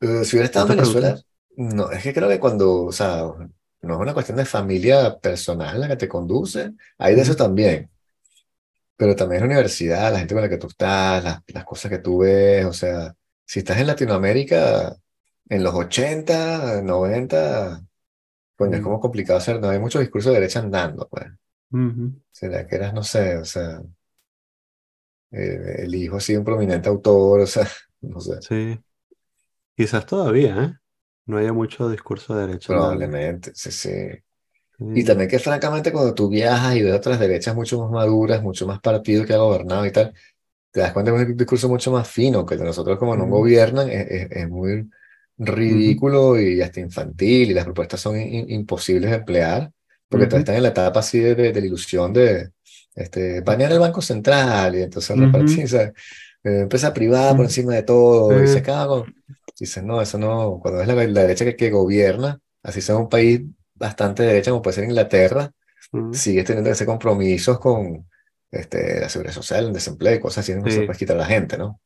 [0.00, 1.20] Eh, si hubiera estado en Venezuela,
[1.56, 3.24] no, es que creo que cuando, o sea,
[3.82, 7.90] no es una cuestión de familia personal la que te conduce, hay de eso también.
[8.96, 11.98] Pero también la universidad, la gente con la que tú estás, las, las cosas que
[11.98, 14.96] tú ves, o sea, si estás en Latinoamérica
[15.48, 17.82] en los 80, 90,
[18.56, 21.26] pues es como complicado hacer, no hay mucho discurso de derecha andando, pues.
[22.32, 23.82] Será que eras, no sé, o sea,
[25.30, 27.68] eh, el hijo así un prominente autor, o sea,
[28.00, 28.40] no sé.
[28.40, 28.80] Sí.
[29.76, 30.74] Quizás todavía, ¿eh?
[31.26, 32.68] no haya mucho discurso de derecha.
[32.68, 33.90] Probablemente, sí, sí.
[34.78, 38.66] Y también que francamente cuando tú viajas y ves otras derechas mucho más maduras, mucho
[38.66, 40.12] más partidos que ha gobernado y tal,
[40.70, 43.26] te das cuenta que es un discurso mucho más fino, que de nosotros como no
[43.26, 44.88] gobiernan es, es, muy
[45.38, 49.72] ridículo y hasta infantil y las propuestas son imposibles de emplear,
[50.08, 52.50] porque todavía están en la etapa así de, de, la ilusión de
[52.94, 55.92] este, banear el Banco Central y entonces repartir, ¿sabes?
[56.44, 59.06] Eh, empresa privada por encima de todo, y se cago
[59.58, 63.42] Dices, no, eso no, cuando es la, derecha que, que, gobierna, así sea un país
[63.74, 65.50] bastante derecha como puede ser Inglaterra,
[66.12, 68.06] sigue teniendo ese compromisos con
[68.50, 71.26] este, la seguridad social, el desempleo y cosas así, no se puede quitar a la
[71.26, 71.80] gente, ¿no?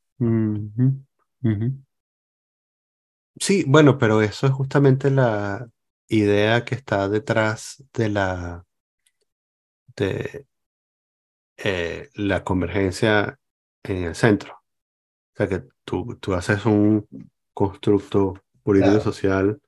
[3.38, 5.68] Sí, bueno, pero eso es justamente la
[6.08, 8.64] idea que está detrás de la
[9.96, 10.46] de
[11.56, 13.38] eh, la convergencia
[13.82, 14.54] en el centro.
[14.54, 17.06] O sea que tú, tú haces un
[17.52, 19.60] constructo político y social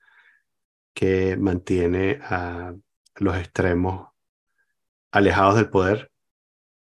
[0.95, 2.75] que mantiene a
[3.17, 4.09] los extremos
[5.11, 6.11] alejados del poder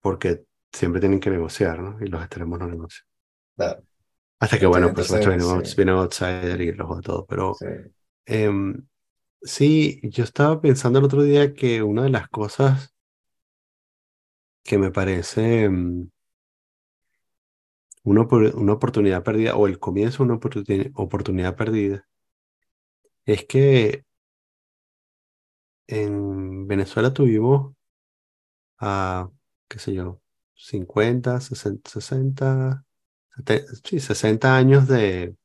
[0.01, 1.97] porque siempre tienen que negociar, ¿no?
[2.03, 3.07] Y los extremos no negocian.
[4.39, 7.65] Hasta que, bueno, por supuesto, viene, outsider y lo de todo, pero sí.
[9.45, 12.95] Sí, yo estaba pensando el otro día que una de las cosas
[14.63, 16.09] que me parece em,
[18.05, 20.39] una, una oportunidad perdida o el comienzo de una
[20.95, 22.07] oportunidad perdida
[23.25, 24.03] es que
[25.87, 27.73] en Venezuela tuvimos
[28.79, 29.29] a,
[29.67, 30.21] qué sé yo,
[30.55, 32.85] 50, 60, 60,
[33.83, 35.35] sí, 60 años de,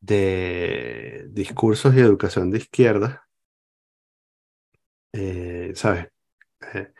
[0.00, 3.28] de discursos y educación de izquierda,
[5.12, 6.08] eh, ¿sabes?
[6.74, 6.92] Eh,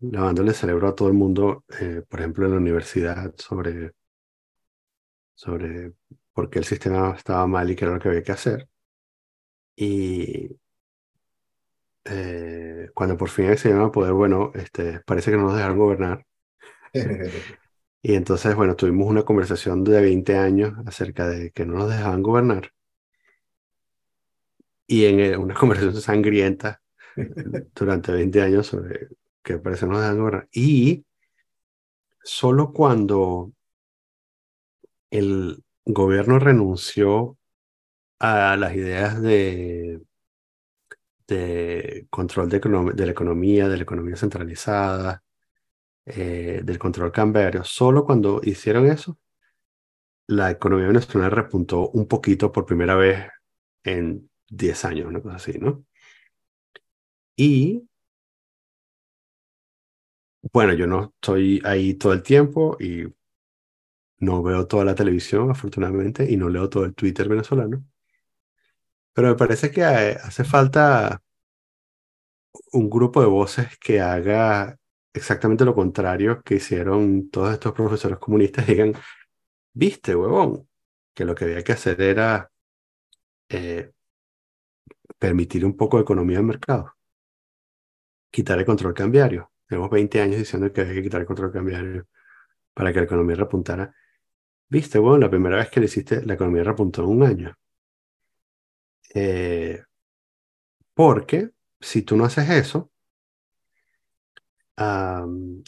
[0.00, 3.92] lavándole el cerebro a todo el mundo, eh, por ejemplo, en la universidad, sobre,
[5.34, 5.92] sobre
[6.32, 8.68] por qué el sistema estaba mal y qué era lo que había que hacer.
[9.76, 10.50] Y
[12.04, 16.26] eh, cuando por fin accedieron a poder, bueno, este, parece que no nos dejaron gobernar.
[18.02, 22.22] y entonces, bueno, tuvimos una conversación de 20 años acerca de que no nos dejaban
[22.22, 22.72] gobernar.
[24.86, 26.80] Y en eh, una conversación sangrienta
[27.74, 29.08] durante 20 años sobre
[29.48, 30.48] que parece no dejan gobernar.
[30.52, 31.06] Y
[32.22, 33.52] solo cuando
[35.10, 37.38] el gobierno renunció
[38.18, 40.02] a las ideas de,
[42.10, 42.60] control de,
[42.94, 45.22] de la economía, de la economía centralizada,
[46.04, 49.18] eh, del control cambiario, solo cuando hicieron eso,
[50.26, 53.28] la economía venezolana repuntó un poquito por primera vez
[53.84, 55.84] en 10 años, una cosa así, ¿no?
[57.36, 57.87] Y
[60.42, 63.06] bueno, yo no estoy ahí todo el tiempo y
[64.20, 67.84] no veo toda la televisión, afortunadamente, y no leo todo el Twitter venezolano.
[69.12, 71.20] Pero me parece que hace falta
[72.72, 74.78] un grupo de voces que haga
[75.12, 78.66] exactamente lo contrario que hicieron todos estos profesores comunistas.
[78.66, 78.94] Digan,
[79.72, 80.68] viste, huevón,
[81.14, 82.50] que lo que había que hacer era
[83.48, 83.92] eh,
[85.18, 86.94] permitir un poco de economía de mercado,
[88.30, 89.50] quitar el control cambiario.
[89.68, 92.06] Tenemos 20 años diciendo que había que quitar el control cambiario
[92.74, 93.94] para que la economía repuntara.
[94.68, 97.54] Viste, bueno, la primera vez que le hiciste, la economía repuntó en un año.
[99.14, 99.82] Eh,
[100.94, 101.50] porque
[101.80, 102.90] si tú no haces eso,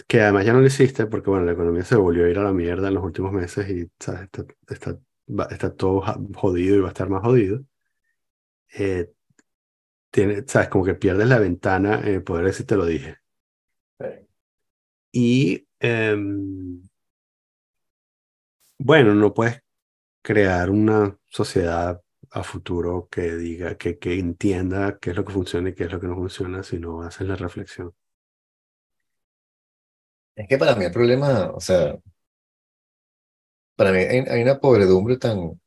[0.06, 2.44] que además ya no lo hiciste, porque bueno, la economía se volvió a ir a
[2.44, 4.28] la mierda en los últimos meses y Está,
[4.68, 4.98] está,
[5.50, 6.02] está, todo
[6.34, 7.64] jodido y va a estar más jodido.
[8.72, 9.10] Eh,
[10.10, 13.18] tiene, sabes, como que pierdes la ventana en poder decir te lo dije.
[15.12, 16.82] Y em,
[18.78, 19.62] bueno, no puedes
[20.22, 25.70] crear una sociedad a futuro que diga, que, que entienda qué es lo que funciona
[25.70, 27.94] y qué es lo que no funciona, si no haces la reflexión.
[30.34, 31.98] Es que para mí el problema, o sea,
[33.76, 35.60] para mí hay, una pobredumbre tan,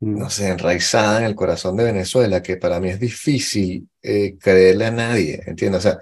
[0.00, 0.30] no mm.
[0.30, 4.90] sé, enraizada en el corazón de Venezuela que para mí es difícil eh, creerle a
[4.90, 5.86] nadie, ¿entiendes?
[5.86, 5.98] O sea,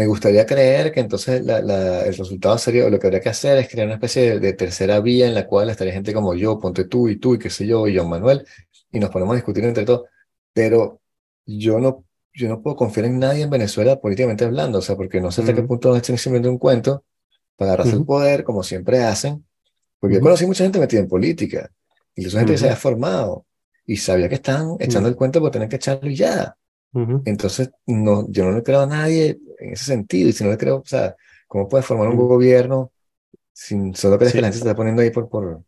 [0.00, 3.58] me gustaría creer que entonces la, la, el resultado sería, lo que habría que hacer
[3.58, 6.84] es crear una especie de, tercera vía en la cual estaría gente como yo, ponte
[6.84, 8.46] tú y tú y qué sé yo, y John Manuel,
[8.90, 10.08] y nos ponemos a discutir entre todos.
[10.54, 11.02] Pero
[11.44, 15.20] yo no, yo no puedo confiar en nadie en Venezuela políticamente hablando, o sea, porque
[15.20, 17.04] no sé hasta qué punto están simplemente un cuento
[17.56, 19.44] para agarrarse el poder, como siempre hacen.
[19.98, 21.70] Porque yo conocí mucha gente metida en política,
[22.14, 23.44] y esa gente que se había formado,
[23.84, 26.56] y sabía que están echando el cuento por tener que echarlo y ya.
[27.26, 30.58] Entonces, no, yo no le creo a nadie en ese sentido, y si no le
[30.58, 31.14] creo, o sea,
[31.46, 32.92] ¿cómo puedes formar un gobierno
[33.52, 35.62] sin solo crees que la gente se está poniendo ahí por, por,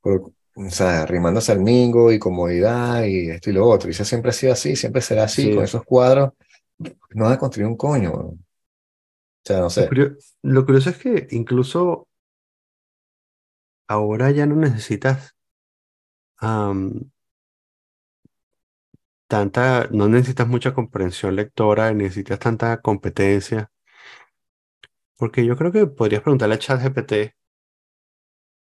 [0.00, 3.88] por o sea, rimándose al mingo y comodidad y esto y lo otro?
[3.88, 6.32] Y eso siempre ha sido así, siempre será así, con esos cuadros,
[7.10, 8.12] no vas a construir un coño.
[8.12, 8.38] O
[9.44, 9.88] sea, no sé.
[10.42, 12.08] Lo curioso, es que incluso
[13.86, 15.36] ahora ya no necesitas
[19.28, 23.70] tanta, no necesitas mucha comprensión lectora, necesitas tanta competencia.
[25.16, 27.12] Porque yo creo que podrías preguntarle a ChatGPT,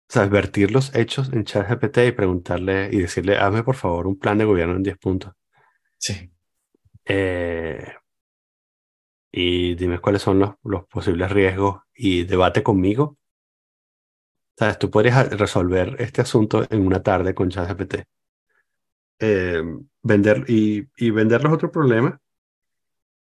[0.09, 4.17] o sea, vertir los hechos en ChatGPT y preguntarle y decirle, hazme por favor un
[4.19, 5.33] plan de gobierno en 10 puntos.
[5.97, 6.31] Sí.
[7.05, 7.93] Eh,
[9.31, 13.17] y dime cuáles son los, los posibles riesgos y debate conmigo.
[14.57, 14.79] ¿Sabes?
[14.79, 18.05] Tú podrías resolver este asunto en una tarde con ChatGPT.
[19.19, 19.63] Eh,
[20.03, 22.19] vender y, y vender los otros problemas.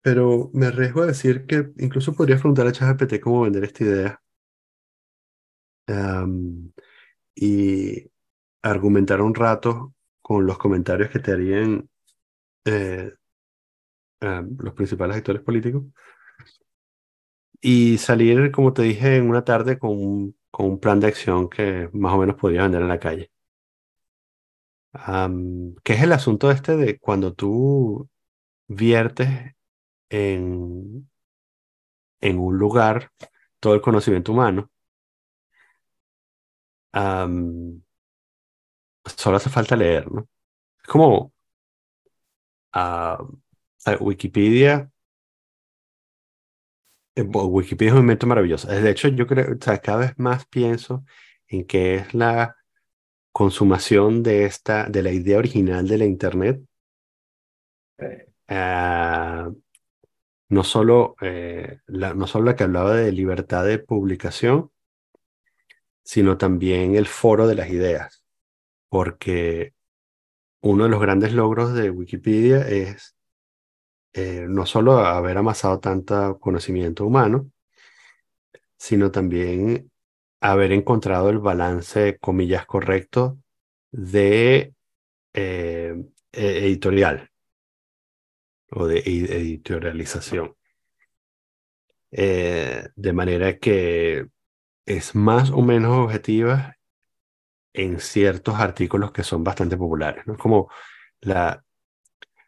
[0.02, 4.22] Pero me arriesgo a decir que incluso podrías preguntar a ChatGPT cómo vender esta idea.
[7.36, 8.12] y
[8.64, 11.90] argumentar un rato con los comentarios que te harían
[12.66, 13.14] eh,
[14.20, 15.84] los principales actores políticos.
[17.62, 21.50] Y salir, como te dije, en una tarde con un, con un plan de acción
[21.50, 23.32] que más o menos podría vender en la calle.
[25.84, 28.10] ¿Qué es el asunto este de cuando tú
[28.68, 29.56] viertes
[30.10, 31.10] en,
[32.22, 33.12] en un lugar
[33.60, 34.70] todo el conocimiento humano?
[39.18, 40.28] solo hace falta leer, ¿no?
[40.82, 41.34] Es como
[44.00, 44.90] Wikipedia.
[47.16, 48.68] Eh, Wikipedia es un invento maravilloso.
[48.68, 51.06] De hecho, yo creo, o sea, cada vez más pienso
[51.48, 52.56] en que es la
[53.36, 56.62] consumación de esta, de la idea original de la Internet,
[58.48, 59.52] ah,
[60.48, 64.72] no, solo, eh, la, no solo la que hablaba de libertad de publicación,
[66.02, 68.24] sino también el foro de las ideas,
[68.88, 69.74] porque
[70.62, 73.18] uno de los grandes logros de Wikipedia es
[74.14, 77.52] eh, no solo haber amasado tanto conocimiento humano,
[78.78, 79.92] sino también
[80.52, 83.40] haber encontrado el balance, comillas, correcto
[83.92, 84.74] de
[85.34, 85.96] eh,
[86.32, 87.30] e-, editorial
[88.72, 90.56] o de editorialización.
[92.12, 94.28] Eh, de manera que
[94.86, 96.78] es más o menos objetiva
[97.74, 100.38] en ciertos artículos que son bastante populares, ¿no?
[100.38, 100.70] Como
[101.22, 101.64] la,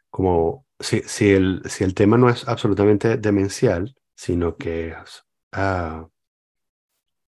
[0.10, 6.08] como si, el, si el tema no es absolutamente demencial, sino que es ah,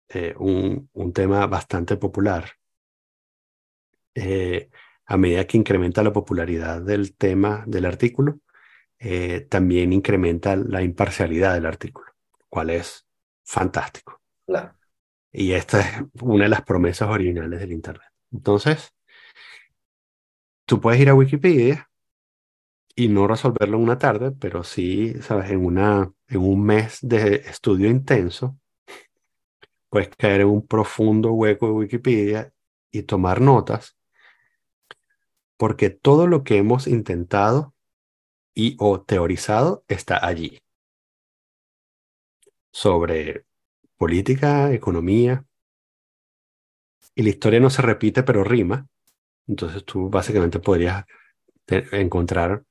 [0.10, 2.52] eh, un, un, tema bastante popular.
[4.14, 4.70] Eh,
[5.06, 8.40] a medida que incrementa la popularidad del tema del artículo,
[9.00, 12.08] eh, también incrementa la imparcialidad del artículo,
[12.50, 13.06] cual es
[13.44, 14.22] fantástico.
[14.46, 14.76] Claro.
[15.32, 18.10] Y esta es una de las promesas originales del Internet.
[18.32, 18.94] Entonces,
[20.66, 21.90] tú puedes ir a Wikipedia
[22.96, 27.36] y no resolverlo en una tarde, pero sí, sabes, en, una, en un mes de
[27.48, 28.58] estudio intenso,
[29.96, 32.54] puedes caer en un profundo hueco de Wikipedia
[32.92, 33.96] y tomar notas,
[35.56, 37.74] porque todo lo que hemos intentado
[38.54, 40.62] y o teorizado está allí.
[42.74, 43.46] Sobre
[43.96, 45.46] política, economía.
[47.16, 48.90] Y la historia no se repite, pero rima.
[49.48, 51.06] Entonces tú básicamente podrías
[51.68, 52.66] encontrar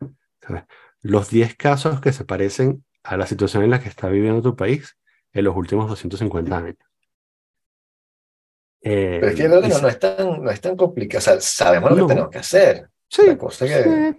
[1.00, 4.54] los 10 casos que se parecen a la situación en la que está viviendo tu
[4.54, 4.98] país
[5.32, 6.76] en los últimos 250 años.
[8.84, 11.18] Pero es que no, no, es tan, no es tan complicado.
[11.18, 12.88] O sea, sabemos lo que tenemos que hacer.
[13.08, 13.22] Sí.
[13.26, 14.14] La cosa que,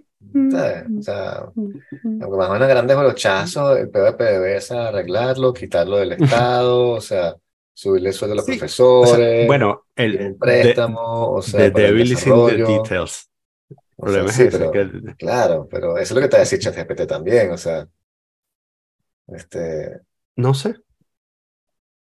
[0.51, 0.85] ¿sabes?
[0.97, 6.89] O sea, aunque más o menos grandes bolochazos, el PVPDB es arreglarlo, quitarlo del Estado,
[6.89, 7.35] o sea,
[7.73, 9.45] subirle el sueldo a los profesores.
[9.45, 13.29] bueno, el préstamo, o sea, the devil is in the details.
[13.95, 14.71] problema es ese,
[15.17, 17.87] Claro, pero eso es lo que te decía ChatGPT también, o sea,
[19.27, 20.01] este...
[20.37, 20.75] No sé.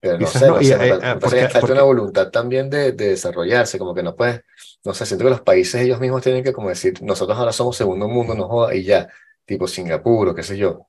[0.04, 0.76] Pero no sé, no, sé,
[1.18, 4.42] porque, falta una voluntad también de, de, desarrollarse, como que no puedes,
[4.84, 7.74] no sé, siento que los países ellos mismos tienen que como decir, nosotros ahora somos
[7.74, 9.08] segundo mundo, no joda, y ya,
[9.46, 10.88] tipo Singapur o qué sé yo,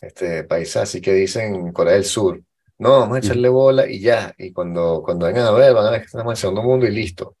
[0.00, 2.40] este, países así que dicen Corea del Sur,
[2.78, 5.90] no, vamos a echarle bola y ya, y cuando, cuando vengan a ver, van a
[5.90, 7.36] ver que estamos en segundo mundo y listo.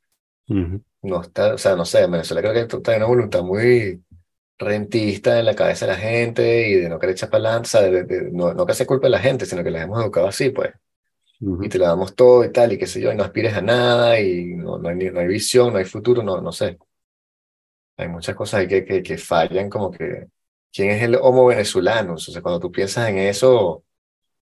[0.46, 4.02] No está, o sea, no sé, en Venezuela creo que hay una voluntad muy
[4.58, 8.30] rentista en la cabeza de la gente y de no querer echar para adelante, de,
[8.32, 10.72] no, no que se culpe a la gente, sino que la hemos educado así, pues
[11.40, 13.62] y te la damos todo y tal, y qué sé yo, y no aspires a
[13.62, 16.78] nada, y no, no, hay, no hay visión, no hay futuro, no, no sé.
[17.96, 20.28] Hay muchas cosas ahí que, que, que fallan, como que,
[20.72, 22.14] ¿quién es el homo venezolano?
[22.14, 23.84] O sea, cuando tú piensas en eso,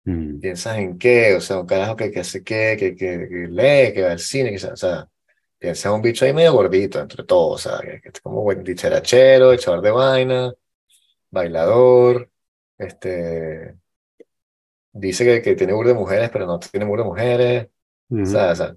[0.05, 0.41] mm.
[0.41, 4.03] piensas en qué, o sea, un carajo que, que hace qué, que, que, lee, que
[4.03, 5.09] va al cine, que, o sea,
[5.59, 8.65] piensas en un bicho ahí medio gordito entre todos, o sea, que, es como buen
[8.65, 10.53] dicharachero, echador de vaina,
[11.31, 12.31] bailador,
[12.79, 13.77] este,
[14.99, 17.69] dice que, que tiene burro de mujeres, pero no tiene burro de mujeres.
[18.11, 18.77] o, sea,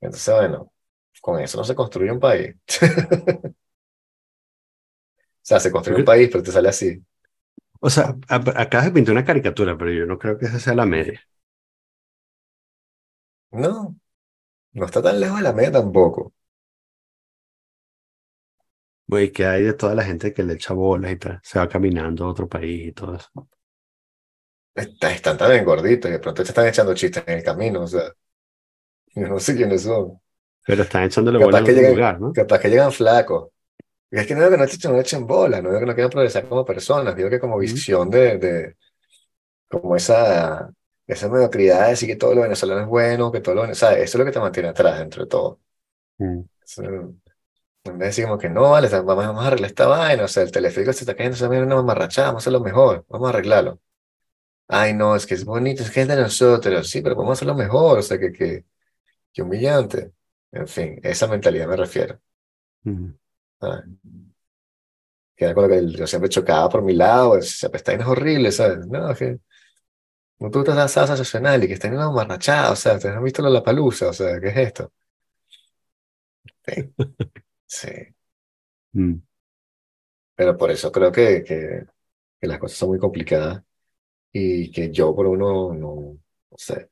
[0.00, 0.72] entonces, bueno,
[1.20, 2.54] con eso no se construye un país.
[3.44, 3.52] o
[5.42, 7.02] sea, se construye un país, pero te sale así.
[7.80, 10.86] O sea, acá se pintó una caricatura, pero yo no creo que esa sea la
[10.86, 11.20] media.
[13.50, 13.94] No,
[14.72, 16.32] no está tan lejos de la media tampoco.
[19.06, 21.68] Güey, que hay de toda la gente que le echa bolas y tal, se va
[21.68, 23.48] caminando a otro país y todo eso.
[24.78, 28.12] Están tan gorditos y de pronto te están echando chistes en el camino, o sea,
[29.14, 30.20] yo no sé quiénes son.
[30.66, 32.32] Pero están echándole bola en llegan, lugar, ¿no?
[32.32, 33.50] Capaz que llegan flacos.
[34.10, 36.10] es que no digo que no, echen, no echen bola, no digo que no quieran
[36.10, 38.76] progresar como personas, digo que como visión de, de
[39.68, 40.70] como esa,
[41.06, 44.18] esa mediocridad de decir que todo lo venezolano es bueno, que todo lo venezolano, Eso
[44.18, 45.60] es lo que te mantiene atrás dentro de todo.
[47.84, 50.28] en vez de decir como que no, vale, vamos, vamos a arreglar esta vaina, o
[50.28, 53.26] sea, el teleférico se está cayendo, se a una mamarrachada, vamos a hacerlo mejor, vamos
[53.26, 53.80] a arreglarlo
[54.68, 57.32] ay, no, es que es bonito, es que es de nosotros, sí, pero vamos a
[57.34, 58.64] hacerlo mejor, o sea, que, que,
[59.32, 60.12] que humillante.
[60.52, 62.20] En fin, esa mentalidad me refiero.
[65.36, 68.50] Que era con lo que yo siempre chocaba por mi lado, ese apestaín es horrible,
[68.52, 68.86] ¿sabes?
[68.86, 69.38] No, que
[70.40, 73.22] no tú estás salsa sensacional y que están en una marrachada, o sea, te has
[73.22, 74.92] visto la palusa, o sea, ¿qué es esto?
[76.66, 76.94] Sí.
[77.66, 77.88] sí.
[78.92, 79.20] Mm.
[80.34, 81.84] Pero por eso creo que, que,
[82.40, 83.62] que las cosas son muy complicadas
[84.32, 86.18] y que yo por uno no,
[86.50, 86.88] no sé.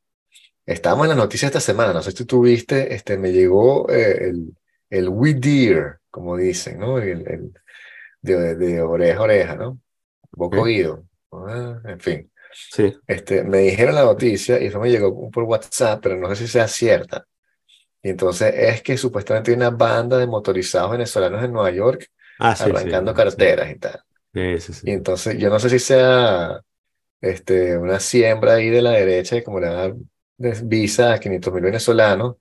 [0.64, 4.28] Estábamos en las noticias esta semana, no sé si tú viste, este, me llegó eh,
[4.28, 4.56] el,
[4.90, 6.98] el We Dear, como dicen, ¿no?
[6.98, 7.52] El, el
[8.20, 9.80] de, de, oreja a oreja, ¿no?
[10.32, 12.32] Boca oído, ah, en fin.
[12.52, 12.96] Sí.
[13.06, 16.48] Este, me dijeron la noticia y eso me llegó por WhatsApp, pero no sé si
[16.48, 17.26] sea cierta.
[18.02, 22.08] Y entonces es que supuestamente hay una banda de motorizados venezolanos en Nueva York
[22.38, 24.00] ah, arrancando carteras y tal.
[24.32, 26.60] Y entonces yo no sé si sea
[27.20, 29.94] este, una siembra ahí de la derecha, como le da
[30.64, 32.36] visa a 500 mil venezolanos,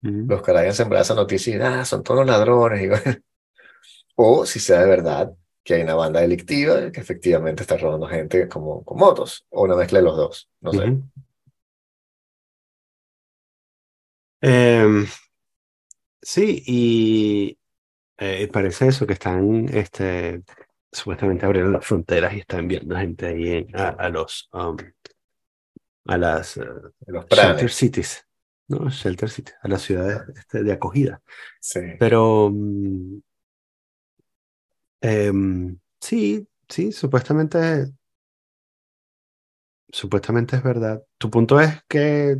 [0.00, 2.90] los que hayan sembrado esa noticia y ah, son todos ladrones.
[4.16, 8.48] o si sea de verdad que hay una banda delictiva que efectivamente está robando gente
[8.48, 10.98] como con motos, o una mezcla de los dos, no sé.
[14.40, 15.06] Em,
[16.20, 17.58] sí, y
[18.18, 20.42] eh, parece eso, que están este,
[20.92, 24.76] supuestamente abrieron las fronteras y están enviando gente ahí a, los um,
[26.04, 28.26] a las uh, los cities
[28.68, 28.88] ¿no?
[28.88, 31.20] Shelter City, a las ciudades este, de acogida.
[31.60, 31.80] Sí.
[31.98, 33.18] Pero mm,
[35.00, 37.92] em, sí, sí, supuestamente,
[39.88, 41.02] supuestamente es verdad.
[41.18, 42.38] Tu punto es que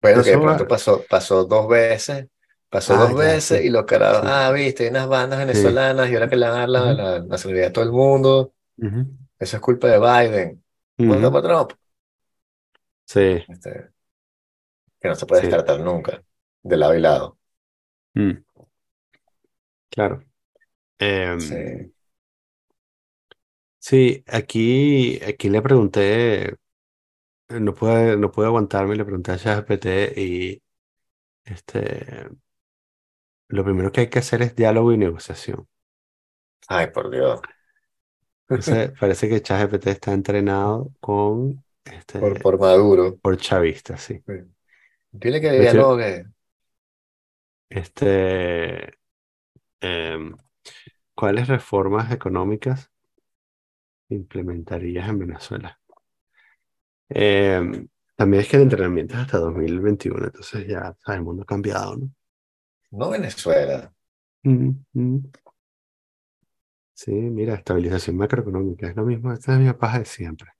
[0.00, 2.28] Bueno, que de pronto pasó, pasó dos veces,
[2.68, 4.26] pasó Ah, dos ya, veces sí, y los carajos, sí.
[4.26, 5.58] ah, viste, hay unas bandas Sí.
[5.58, 6.94] venezolanas y ahora que le van a dar la, Ujú.
[6.94, 8.54] la nacionalidad a todo el mundo,
[9.38, 10.64] eso es culpa de Biden.
[11.06, 11.32] Vota ujú.
[11.32, 11.72] por Trump.
[13.06, 13.90] Sí, Este,
[15.00, 15.48] que no se puede sí.
[15.48, 16.22] descartar nunca,
[16.62, 17.38] de lado y lado.
[18.16, 18.42] Mm,
[19.90, 20.24] claro.
[20.98, 21.92] Em, Sí.
[23.78, 26.56] sí, aquí, aquí le pregunté,
[27.48, 29.86] no pude, no pude aguantarme, le pregunté a ChatGPT
[30.18, 30.62] y
[31.44, 32.28] este,
[33.48, 35.66] lo primero que hay que hacer es diálogo y negociación.
[36.68, 37.40] Ay, por Dios.
[38.48, 43.18] Entonces, parece que ChatGPT está entrenado con este, Por, por Maduro.
[43.22, 44.22] por chavistas, sí.
[45.12, 46.26] Dile que dialogue.
[47.70, 48.98] este,
[49.80, 50.36] em,
[51.14, 52.90] ¿cuáles reformas económicas
[54.10, 55.78] implementarías en Venezuela?
[57.10, 61.18] Em, también es que el entrenamiento es hasta 2021, entonces ya, ¿sabes?
[61.18, 62.10] El mundo ha cambiado, ¿no?
[62.90, 63.92] No Venezuela.
[64.44, 65.20] Mm.
[66.94, 70.50] Sí, mira, estabilización macroeconómica, es lo mismo, esta es la misma paja de siempre.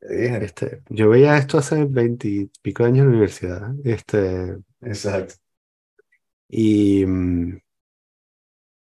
[0.00, 5.36] Este, yo veía esto hace veintipico años en la universidad, este, Exacto.
[6.48, 7.58] y mm,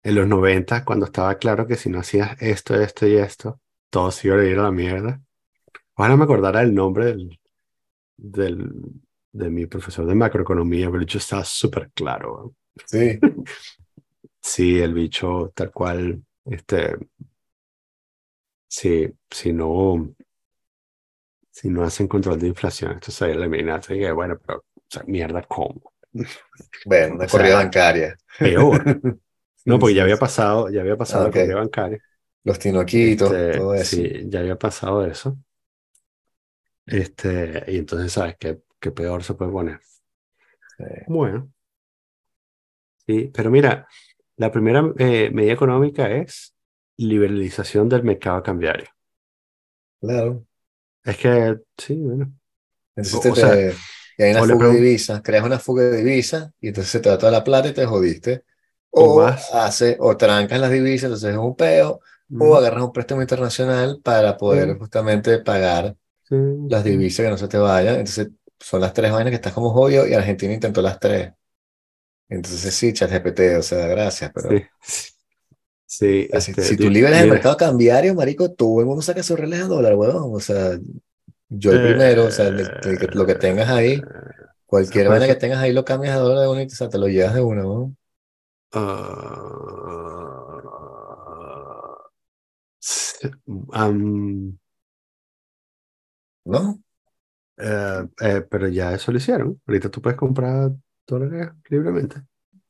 [0.02, 3.60] en los 90, cuando estaba claro que si no hacías esto, esto y esto,
[3.90, 5.20] todo se iba a ir a la mierda.
[5.94, 7.40] Ojalá me acordara el nombre del,
[8.16, 8.70] del,
[9.32, 12.54] de mi profesor de macroeconomía, pero bicho estaba súper claro.
[12.86, 13.18] Sí.
[14.42, 16.96] Sí, el bicho tal cual, este,
[18.68, 20.14] sí, si no,
[21.50, 23.80] si no hacen control de inflación, esto se va a eliminar.
[23.80, 25.92] Así que, bueno, pero, o sea, mierda, ¿cómo?
[26.84, 28.16] Bueno, una O sea, corrida bancaria.
[28.38, 28.82] Peor.
[29.66, 31.98] No, porque ya había pasado, ya había pasado Ah, la corrida bancaria.
[32.44, 33.96] Los tinoquitos, Este, todo eso.
[33.96, 35.36] sí, ya había pasado eso.
[36.86, 39.80] Este, y entonces, ¿sabes qué, qué peor se puede poner?
[40.78, 40.84] Sí.
[41.06, 41.52] Bueno,
[43.10, 43.86] sí, pero mira,
[44.36, 46.54] la primera eh, medida económica es
[46.96, 48.88] liberalización del mercado cambiario.
[50.00, 50.46] Claro.
[51.04, 52.32] Es que, sí, bueno,
[52.96, 53.62] Entonces o, te, o sea,
[54.18, 57.00] y hay una o fuga de divisas, creas una fuga de divisas y entonces se
[57.00, 58.44] te va toda la plata y te jodiste.
[58.92, 62.00] o O hace, o trancas las divisas, entonces es un peo,
[62.36, 65.96] o ujú, agarras un préstamo internacional para poder sí, justamente pagar
[66.28, 66.36] sí,
[66.68, 67.96] las divisas que no se te vayan.
[67.96, 68.30] Entonces
[68.60, 71.32] son las tres vainas que estás como jodido y Argentina intentó las tres.
[72.30, 74.64] Entonces sí, ChatGPT, o sea, gracias, pero
[75.86, 79.60] sí, este, si tú liberas el mercado cambiario, marico, todo el mundo saca sus reales
[79.62, 80.34] a dólar, huevón.
[80.34, 80.78] O sea,
[81.48, 84.08] yo el primero, o sea, el- el que- lo que tengas ahí,
[84.66, 86.98] cualquier vaina que tengas ahí lo cambias a dólar de uno y o sea, te
[86.98, 87.96] lo llevas de uno, ¿no?
[93.72, 93.90] ah,
[96.44, 96.80] ¿No?
[97.58, 99.60] eh, eh, pero ya eso lo hicieron.
[99.66, 100.72] Ahorita tú puedes comprar
[101.10, 102.22] dólares libremente.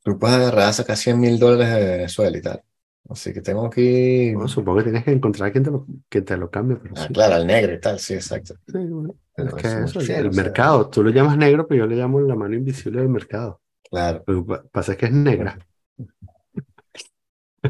[0.03, 2.63] Tú puedes agarrar, sacar 100 mil dólares de Venezuela y tal.
[3.09, 6.25] Así que tengo aquí, Bueno, supongo que tienes que encontrar a quien te lo, quien
[6.25, 7.13] te lo cambie, pero ah, sí.
[7.13, 8.55] claro, al negro y tal, sí, exacto.
[8.67, 11.09] Sí, bueno, es que eso es eso, el, fiel, el o sea, mercado, tú lo
[11.09, 13.61] llamas negro, pero yo le llamo la mano invisible del mercado.
[13.89, 14.27] claro.
[14.27, 15.57] Lo que pa- pasa es que es negra.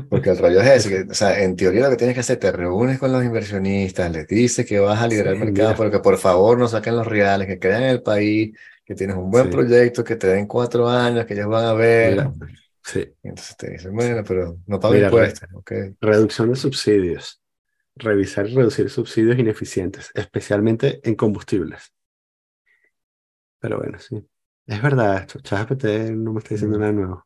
[0.10, 2.38] Porque el rollo es ese, que, o sea, en teoría lo que tienes que hacer,
[2.38, 5.78] te reúnes con los inversionistas, les dices que vas a liderar Sí, el mercado, mira,
[5.78, 8.58] pero que por favor no saquen los reales, que crean el país,
[8.92, 11.74] que tienes un buen sí, proyecto, que te den cuatro años, que ellos van a
[11.74, 12.02] ver.
[12.02, 12.36] mira,
[12.84, 15.72] sí, entonces te dicen, bueno, pero no pago mira, re- impuestos, ¿ok?
[16.02, 17.42] reducción de subsidios.
[17.96, 21.94] Revisar y reducir subsidios ineficientes, especialmente en combustibles.
[23.60, 24.28] Pero bueno, sí.
[24.66, 25.40] Es verdad esto.
[25.42, 25.86] ChatGPT
[26.16, 26.80] no me está diciendo Mm.
[26.80, 27.26] nada nuevo.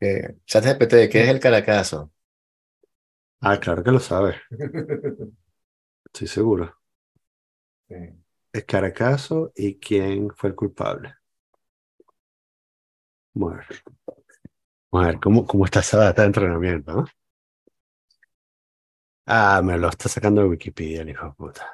[0.00, 2.12] Eh, ChatGPT, ¿qué es el Caracazo?
[3.40, 4.36] Ah, claro que lo sabes.
[6.06, 6.78] Estoy seguro.
[7.88, 8.23] Sí.
[8.54, 11.16] Es Caracazo y quién fue el culpable.
[13.34, 13.82] Vamos a ver.
[14.92, 17.04] Vamos a ver cómo, cómo está esa data de entrenamiento, ¿no?
[19.26, 21.66] Ah, me lo está sacando de Wikipedia, el hijo de puta.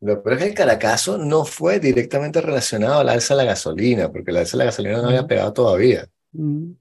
[0.00, 4.12] Lo peor es que el Caracazo no fue directamente relacionado al alza de la gasolina,
[4.12, 6.06] porque el alza de la gasolina no había pegado todavía.
[6.32, 6.72] mm,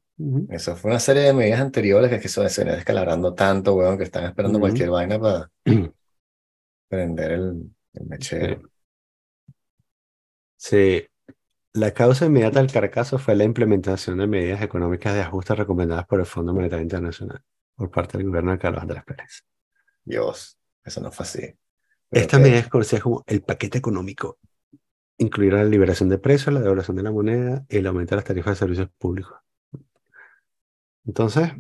[0.50, 3.98] Eso fue una serie de medidas anteriores que, es que se venía descalabrando tanto, weón,
[3.98, 5.50] que están esperando cualquier vaina para
[6.90, 8.62] prender el, el mechero.
[10.58, 11.06] sí.
[11.74, 16.22] La causa inmediata del Caracazo fue la implementación de medidas económicas de ajuste recomendadas por
[16.22, 17.42] el Fondo Monetario Internacional
[17.76, 19.44] por parte del gobierno de Carlos Andrés Pérez.
[20.06, 21.42] Dios, eso no fue así.
[22.10, 24.40] Pero Esta ok, medida es conocida como el paquete económico
[25.18, 28.26] incluir la liberación de precios, la devaluación de la moneda y el aumento de las
[28.26, 29.38] tarifas de servicios públicos.
[31.06, 31.52] Entonces,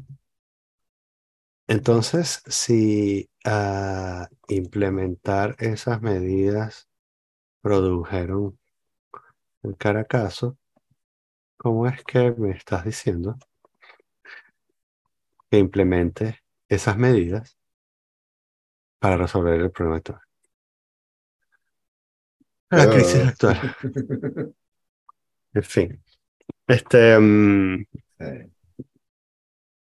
[1.67, 6.87] entonces, si a implementar esas medidas
[7.61, 8.59] produjeron
[9.63, 10.57] el caracazo,
[11.57, 13.37] ¿cómo es que me estás diciendo
[15.49, 17.57] que implemente esas medidas
[18.99, 20.19] para resolver el problema actual?
[22.71, 23.27] La crisis Oh.
[23.27, 23.57] actual.
[25.53, 26.03] En fin.
[26.67, 27.85] Este, mm,
[28.19, 28.54] Sí.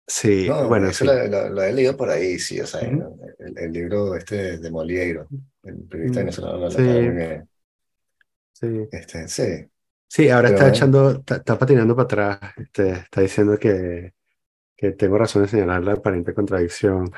[0.09, 1.15] Sí, No, bueno, en eso fin.
[1.15, 3.09] lo, lo- lo he leído por ahí, sí, o sea, Ujú.
[3.39, 5.33] el, el libro este de Moliero,
[5.63, 6.83] el periodista Mm, venezolano, sí.
[7.13, 7.49] bien.
[8.53, 8.89] Sí.
[8.91, 9.71] Este, sí,
[10.09, 14.15] Sí, ahora pero está echando, está, está patinando para atrás, este, está diciendo que,
[14.77, 17.13] que tengo razón de señalar la aparente contradicción.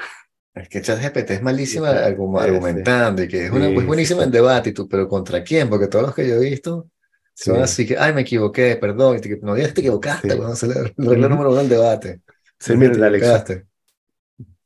[0.54, 4.24] es que ChatGPT es malísima argu- sí, argumentando y que es, una, sí, sí, buenísima
[4.24, 5.68] sí, en debate, y tú, pero ¿contra quién?
[5.70, 6.90] Porque todos los que yo he visto
[7.34, 10.36] son sí, así que, ay, me equivoqué, perdón, y te- no digas que te equivocaste,
[10.36, 10.36] sí.
[10.36, 12.22] cuando se la el regla número uno del debate,
[12.60, 13.68] Sí, mira, la lección,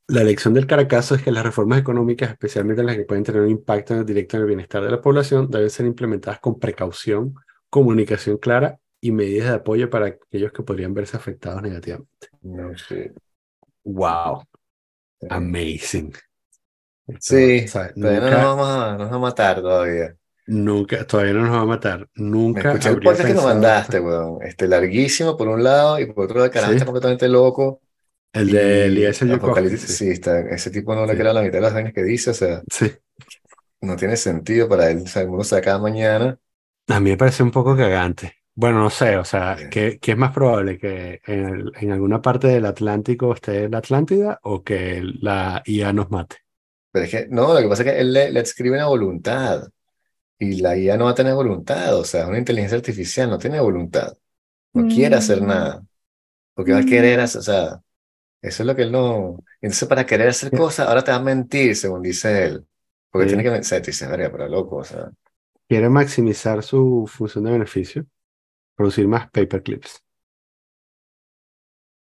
[0.07, 3.51] la lección del caracazo es que las reformas económicas, especialmente las que pueden tener un
[3.51, 7.35] impacto directo en el bienestar de la población, deben ser implementadas con precaución,
[7.71, 12.29] comunicación clara y medidas de apoyo para aquellos que podrían verse afectados negativamente.
[12.43, 12.73] No,
[13.85, 14.43] Wow,
[15.21, 15.27] sí.
[15.29, 16.13] amazing.
[17.07, 17.97] Esto, Sí, ¿sabes?
[17.99, 20.17] todavía no nos vamos a, nos vamos a matar todavía.
[20.47, 22.09] nunca, todavía no nos va a matar.
[22.53, 24.43] Me Nunca escuché el podcast que me pensado mandaste, weón.
[24.43, 27.83] Este, larguísimo por un lado y por otro lado el carajo Sí, está completamente loco
[28.35, 31.61] el de Eliezer apocalipsis, sí, está, ese tipo no le sí, crea la mitad de
[31.63, 32.95] las vainas que dice, o sea, sí.
[33.81, 36.39] no tiene sentido para él, o sea, se acaba mañana.
[36.89, 38.37] A mí me parece un poco cagante.
[38.55, 40.79] Bueno, no sé, o sea, ¿qué, qué es más probable?
[40.79, 45.93] ¿Que en, el- en alguna parte del Atlántico esté la Atlántida o que la IA
[45.93, 46.37] nos mate?
[46.91, 49.69] Pero es que, no, lo que pasa es que él le, le escribe una voluntad
[50.39, 53.39] y la IA no va a tener voluntad, o sea, es una inteligencia artificial, no
[53.39, 54.17] tiene voluntad,
[54.75, 55.85] no quiere hacer Mm, nada,
[56.55, 57.23] porque va a querer mm.
[57.23, 57.83] hacer, o sea,
[58.49, 59.39] eso es lo que él no...
[59.61, 62.67] Entonces, para querer hacer cosas, ahora te va a mentir, según dice él,
[63.11, 63.45] porque tiene sí.
[63.45, 65.11] que mentir, te dices, verga, pero loco, o sea...
[65.69, 68.07] Quiere maximizar su función de beneficio,
[68.77, 70.03] producir más paperclips.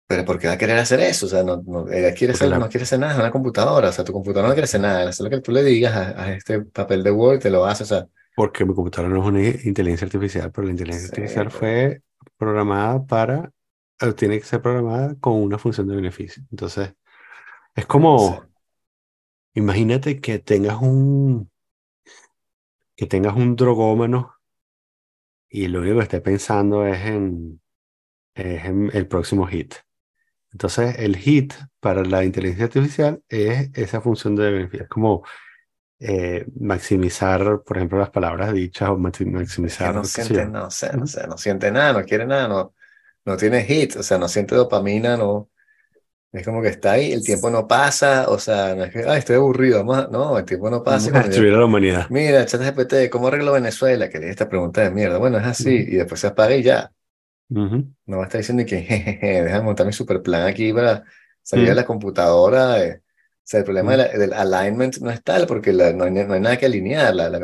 [0.08, 1.26] Pero ¿por qué va a querer hacer eso?
[1.26, 3.90] O sea, no, no, ella quiere hacer, la, no quiere hacer nada, es una computadora.
[3.90, 5.10] O sea, tu computadora no quiere hacer nada.
[5.10, 7.84] Hacer lo que tú le digas a, a este papel de Word, te lo hace.
[7.84, 11.48] O sea, porque mi computadora no es una inteligencia artificial, pero la inteligencia sí, artificial
[11.48, 12.02] pero, fue
[12.38, 13.52] programada para,
[14.18, 16.44] tiene que ser programada con una función de beneficio.
[16.52, 16.94] Entonces,
[17.76, 18.50] es como,
[19.56, 21.50] imagínate que tengas un,
[22.98, 24.34] que tengas un drogómano
[25.50, 27.62] y lo único que esté pensando es en,
[28.36, 29.76] es en el próximo hit.
[30.52, 34.84] Entonces, el hit para la inteligencia artificial es esa función de beneficio.
[34.86, 35.24] Es como
[36.00, 39.28] eh, maximizar, por ejemplo, las palabras dichas o maxi-
[39.68, 42.48] Es que no maximizar, siente, no sé, no sé, no siente nada, no quiere nada,
[42.48, 42.75] no,
[43.26, 45.50] no tiene hit, o sea, no siente dopamina, no.
[46.32, 49.20] Es como que está ahí, el tiempo no pasa, o sea, no es que, ay,
[49.20, 50.08] estoy aburrido, vamos a-".
[50.10, 52.08] No, el tiempo no pasa Vamos a destruir a la humanidad.
[52.10, 54.10] mira, ChatGPT, ¿cómo arreglo Venezuela?
[54.10, 55.18] Que le esta pregunta de mierda.
[55.20, 56.94] Bueno, es así, Ujú, y después se apaga y ya.
[57.50, 61.04] ujú, No va a estar diciendo que, jejeje, déjame montar mi super plan aquí para
[61.44, 62.84] salir de ujú, la computadora.
[62.84, 63.02] eh.
[63.06, 66.12] O sea, el problema de la- del alignment no es tal porque la- no hay,
[66.12, 67.14] no hay nada que alinear.
[67.16, 67.38] La, la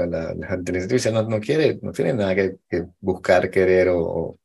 [0.56, 4.40] inteligencia artificial no, no quiere, no tiene nada que, que buscar, querer o, o-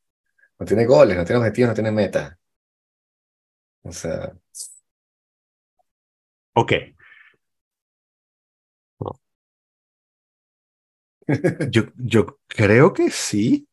[0.59, 2.37] no tiene goles, no tiene objetivos, no tiene metas.
[3.83, 4.37] O sea,
[6.55, 6.73] Ok.
[9.01, 9.13] No,
[11.71, 13.69] Yo, yo creo que sí.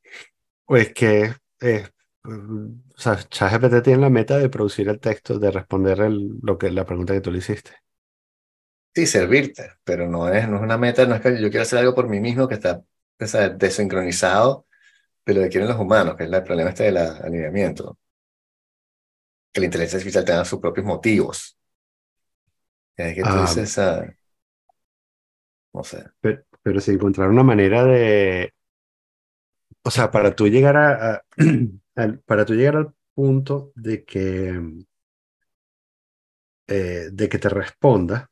[0.66, 1.88] Pues que eh,
[2.26, 6.72] o sea, ChatGPT tiene la meta de producir el texto, de responder el- lo que,
[6.72, 7.72] la pregunta que tú le hiciste.
[8.96, 11.80] sí, servirte, pero no es, no es una meta, no es que yo quiero hacer
[11.80, 12.84] algo por mí mismo que está
[13.20, 14.68] o sea, desincronizado
[15.26, 17.98] de lo que quieren los humanos, que es el problema este del alineamiento.
[19.52, 21.58] Que la inteligencia artificial tenga sus propios motivos.
[22.98, 24.04] Es que tú Ah, dices, ah,
[25.74, 26.04] no sé.
[26.22, 28.54] pero, pero si encontrar una manera de,
[29.84, 31.26] o sea, para tú llegar a, a-
[31.96, 34.60] al- para tú llegar al punto de que,
[36.68, 38.30] eh, de que te responda,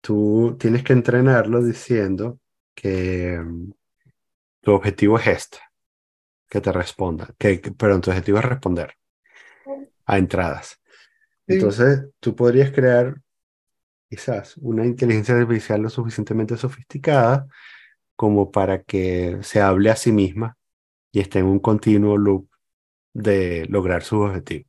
[0.00, 2.40] tú tienes que entrenarlo diciendo
[2.74, 3.70] que mm,
[4.62, 5.58] tu objetivo es este,
[6.50, 8.96] que te responda, que, que- pero tu objetivo es responder
[10.06, 10.80] a entradas.
[11.48, 13.20] Sí, Entonces, tú podrías crear
[14.10, 17.48] quizás una inteligencia artificial lo suficientemente sofisticada
[18.16, 20.56] como para que se hable a sí misma
[21.12, 22.48] y esté en un continuo loop
[23.14, 24.68] de lograr sus objetivos.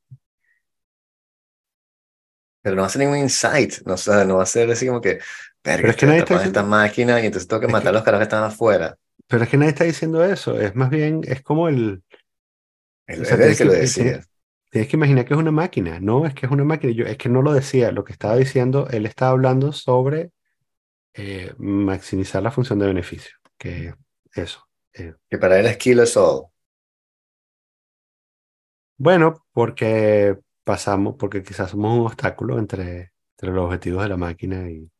[2.61, 4.86] pero no va a ser ningún insight, no, o sea, no va a ser así
[4.88, 5.19] como que,
[5.79, 7.93] Pero es que estoy nadie está esta máquina y entonces tengo que es matar a
[7.93, 8.97] que, los caras que están afuera.
[9.32, 10.59] Pero es que nadie está diciendo eso.
[10.59, 12.03] Es más bien, es como el.
[13.07, 14.21] El, o sea, que, que, lo decía.
[14.69, 16.01] Tienes, que imaginar que es una máquina.
[16.01, 16.91] No, es que es una máquina.
[16.91, 17.93] Yo, es que no lo decía.
[17.93, 20.32] Lo que estaba diciendo, él estaba hablando sobre
[21.13, 23.38] eh, maximizar la función de beneficio.
[23.57, 23.93] Que
[24.36, 24.67] eso.
[24.93, 25.15] Eh.
[25.29, 26.47] Que para él es kilo all.
[28.97, 34.69] Bueno, porque pasamos, porque quizás somos un obstáculo entre, entre los objetivos de la máquina
[34.69, 34.91] y,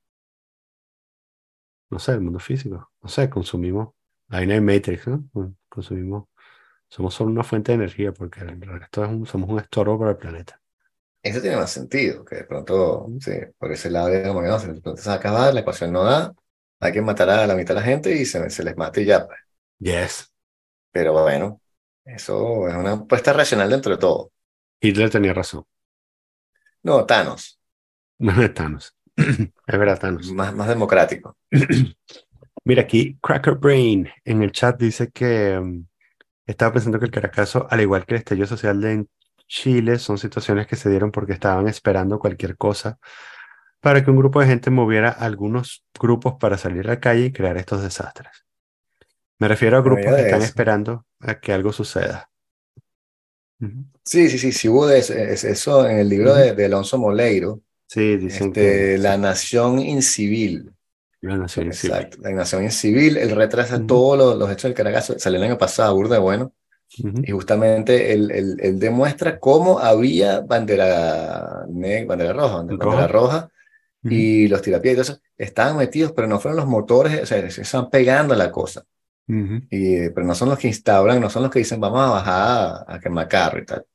[1.90, 2.92] no sé, el mundo físico.
[3.02, 3.90] No sé, consumimos,
[4.32, 5.30] ahí no hay Matrix, ¿no?
[5.70, 6.28] Consumimos,
[6.88, 10.18] somos solo una fuente de energía porque el resto es somos un estorbo para el
[10.18, 10.60] planeta.
[11.24, 15.10] Eso tiene más sentido, que de pronto, sí, por ese lado, digamos, no, de se
[15.10, 16.34] va a acabar, la ecuación no da,
[16.80, 19.06] hay que matar a la mitad de la gente y se, se les mate y
[19.06, 19.28] ya.
[19.28, 19.40] Pues.
[19.78, 20.32] Yes.
[20.92, 21.62] Pero bueno,
[22.04, 24.32] eso es una apuesta racional dentro de todo.
[24.80, 25.64] Hitler tenía razón.
[26.84, 27.60] No, Thanos.
[28.20, 28.96] No Thanos.
[29.16, 30.32] es verdad, Thanos.
[30.32, 31.38] Más, más democrático.
[32.64, 35.86] Mira, aquí Cracker Brain en el chat dice que um,
[36.46, 39.06] estaba pensando que el Caracazo, al igual que el estallido social de
[39.48, 43.00] Chile, son situaciones que se dieron porque estaban esperando cualquier cosa
[43.80, 47.32] para que un grupo de gente moviera algunos grupos para salir a la calle y
[47.32, 48.46] crear estos desastres.
[49.40, 52.30] Me refiero a grupos que están esperando a que algo suceda.
[54.04, 57.62] Sí, sí, sí, sí hubo eso en el libro de, Alonso Moleiro.
[57.88, 58.98] Sí, dicen este, que...
[59.00, 60.72] La nación incivil.
[61.22, 61.68] La nación.
[61.68, 63.18] Exacto, la nación incivil.
[63.18, 65.14] Él retrasa todos los, hechos del Caracas.
[65.18, 66.54] Salió el año pasado, burda bueno.
[66.98, 73.50] Y justamente él, él, demuestra cómo había bandera, bandera roja, bandera, roja,
[74.04, 77.50] y los tirapiés y todo eso estaban metidos, pero no fueron los motores, o sea,
[77.50, 78.84] se estaban pegando a la cosa
[79.70, 82.86] y, pero no son los que instauran, no son los que dicen vamos a bajar
[82.88, 83.86] a, quemar carro y tal.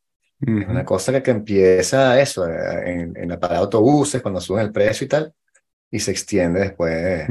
[0.41, 4.41] Es una cosa que, que empieza eso, eh, en, en la parada de autobuses, cuando
[4.41, 5.33] suben el precio y tal,
[5.91, 7.27] y se extiende después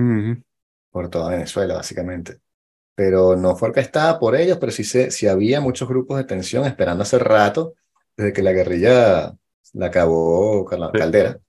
[0.89, 2.39] por toda Venezuela, básicamente.
[2.95, 6.65] Pero no fue orquestada por ellos, pero sí, se, sí había muchos grupos de tensión
[6.65, 7.73] esperando hace rato,
[8.15, 9.35] desde que la guerrilla
[9.73, 11.39] la acabó la Caldera.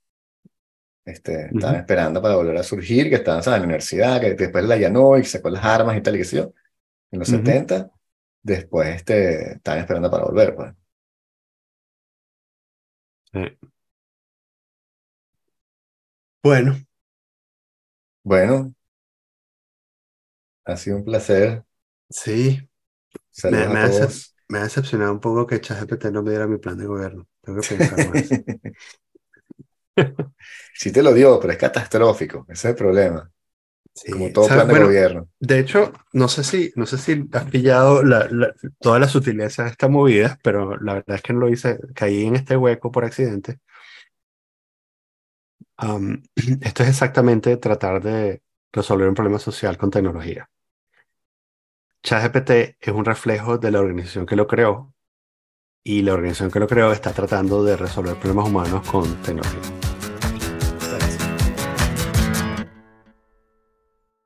[1.05, 4.77] Este, Estaban esperando para volver a surgir, que estaban en la universidad, que después la
[4.77, 6.53] llanó y sacó las armas y tal y qué sé yo.
[7.13, 7.89] En los 70,
[8.43, 10.57] después este, estaban esperando para volver.
[10.57, 10.75] Pues.
[16.43, 16.86] Bueno.
[18.27, 18.75] Bueno.
[20.65, 21.63] Ha sido un placer.
[22.11, 22.59] Sí.
[23.45, 23.89] Me, me, ha,
[24.49, 27.29] me, ha, decepcionado un poco que ChatGPT no me diera mi plan de gobierno.
[27.41, 28.29] Tengo que pensar más.
[30.75, 32.45] sí te lo dio, pero es catastrófico.
[32.49, 33.31] Ese es el problema.
[34.11, 35.29] Como todo plan de gobierno.
[35.39, 38.29] De hecho, no sé si, no sé si has pillado la,
[38.81, 42.25] toda la sutileza de esta movida, pero la verdad es que no lo hice, caí
[42.25, 43.61] en este hueco por accidente.
[46.63, 50.49] esto es exactamente tratar de resolver un problema social con tecnología.
[52.03, 52.51] ChatGPT
[52.81, 54.95] es un reflejo de la organización que lo creó
[55.83, 59.76] y la organización que lo creó está tratando de resolver problemas humanos con tecnología.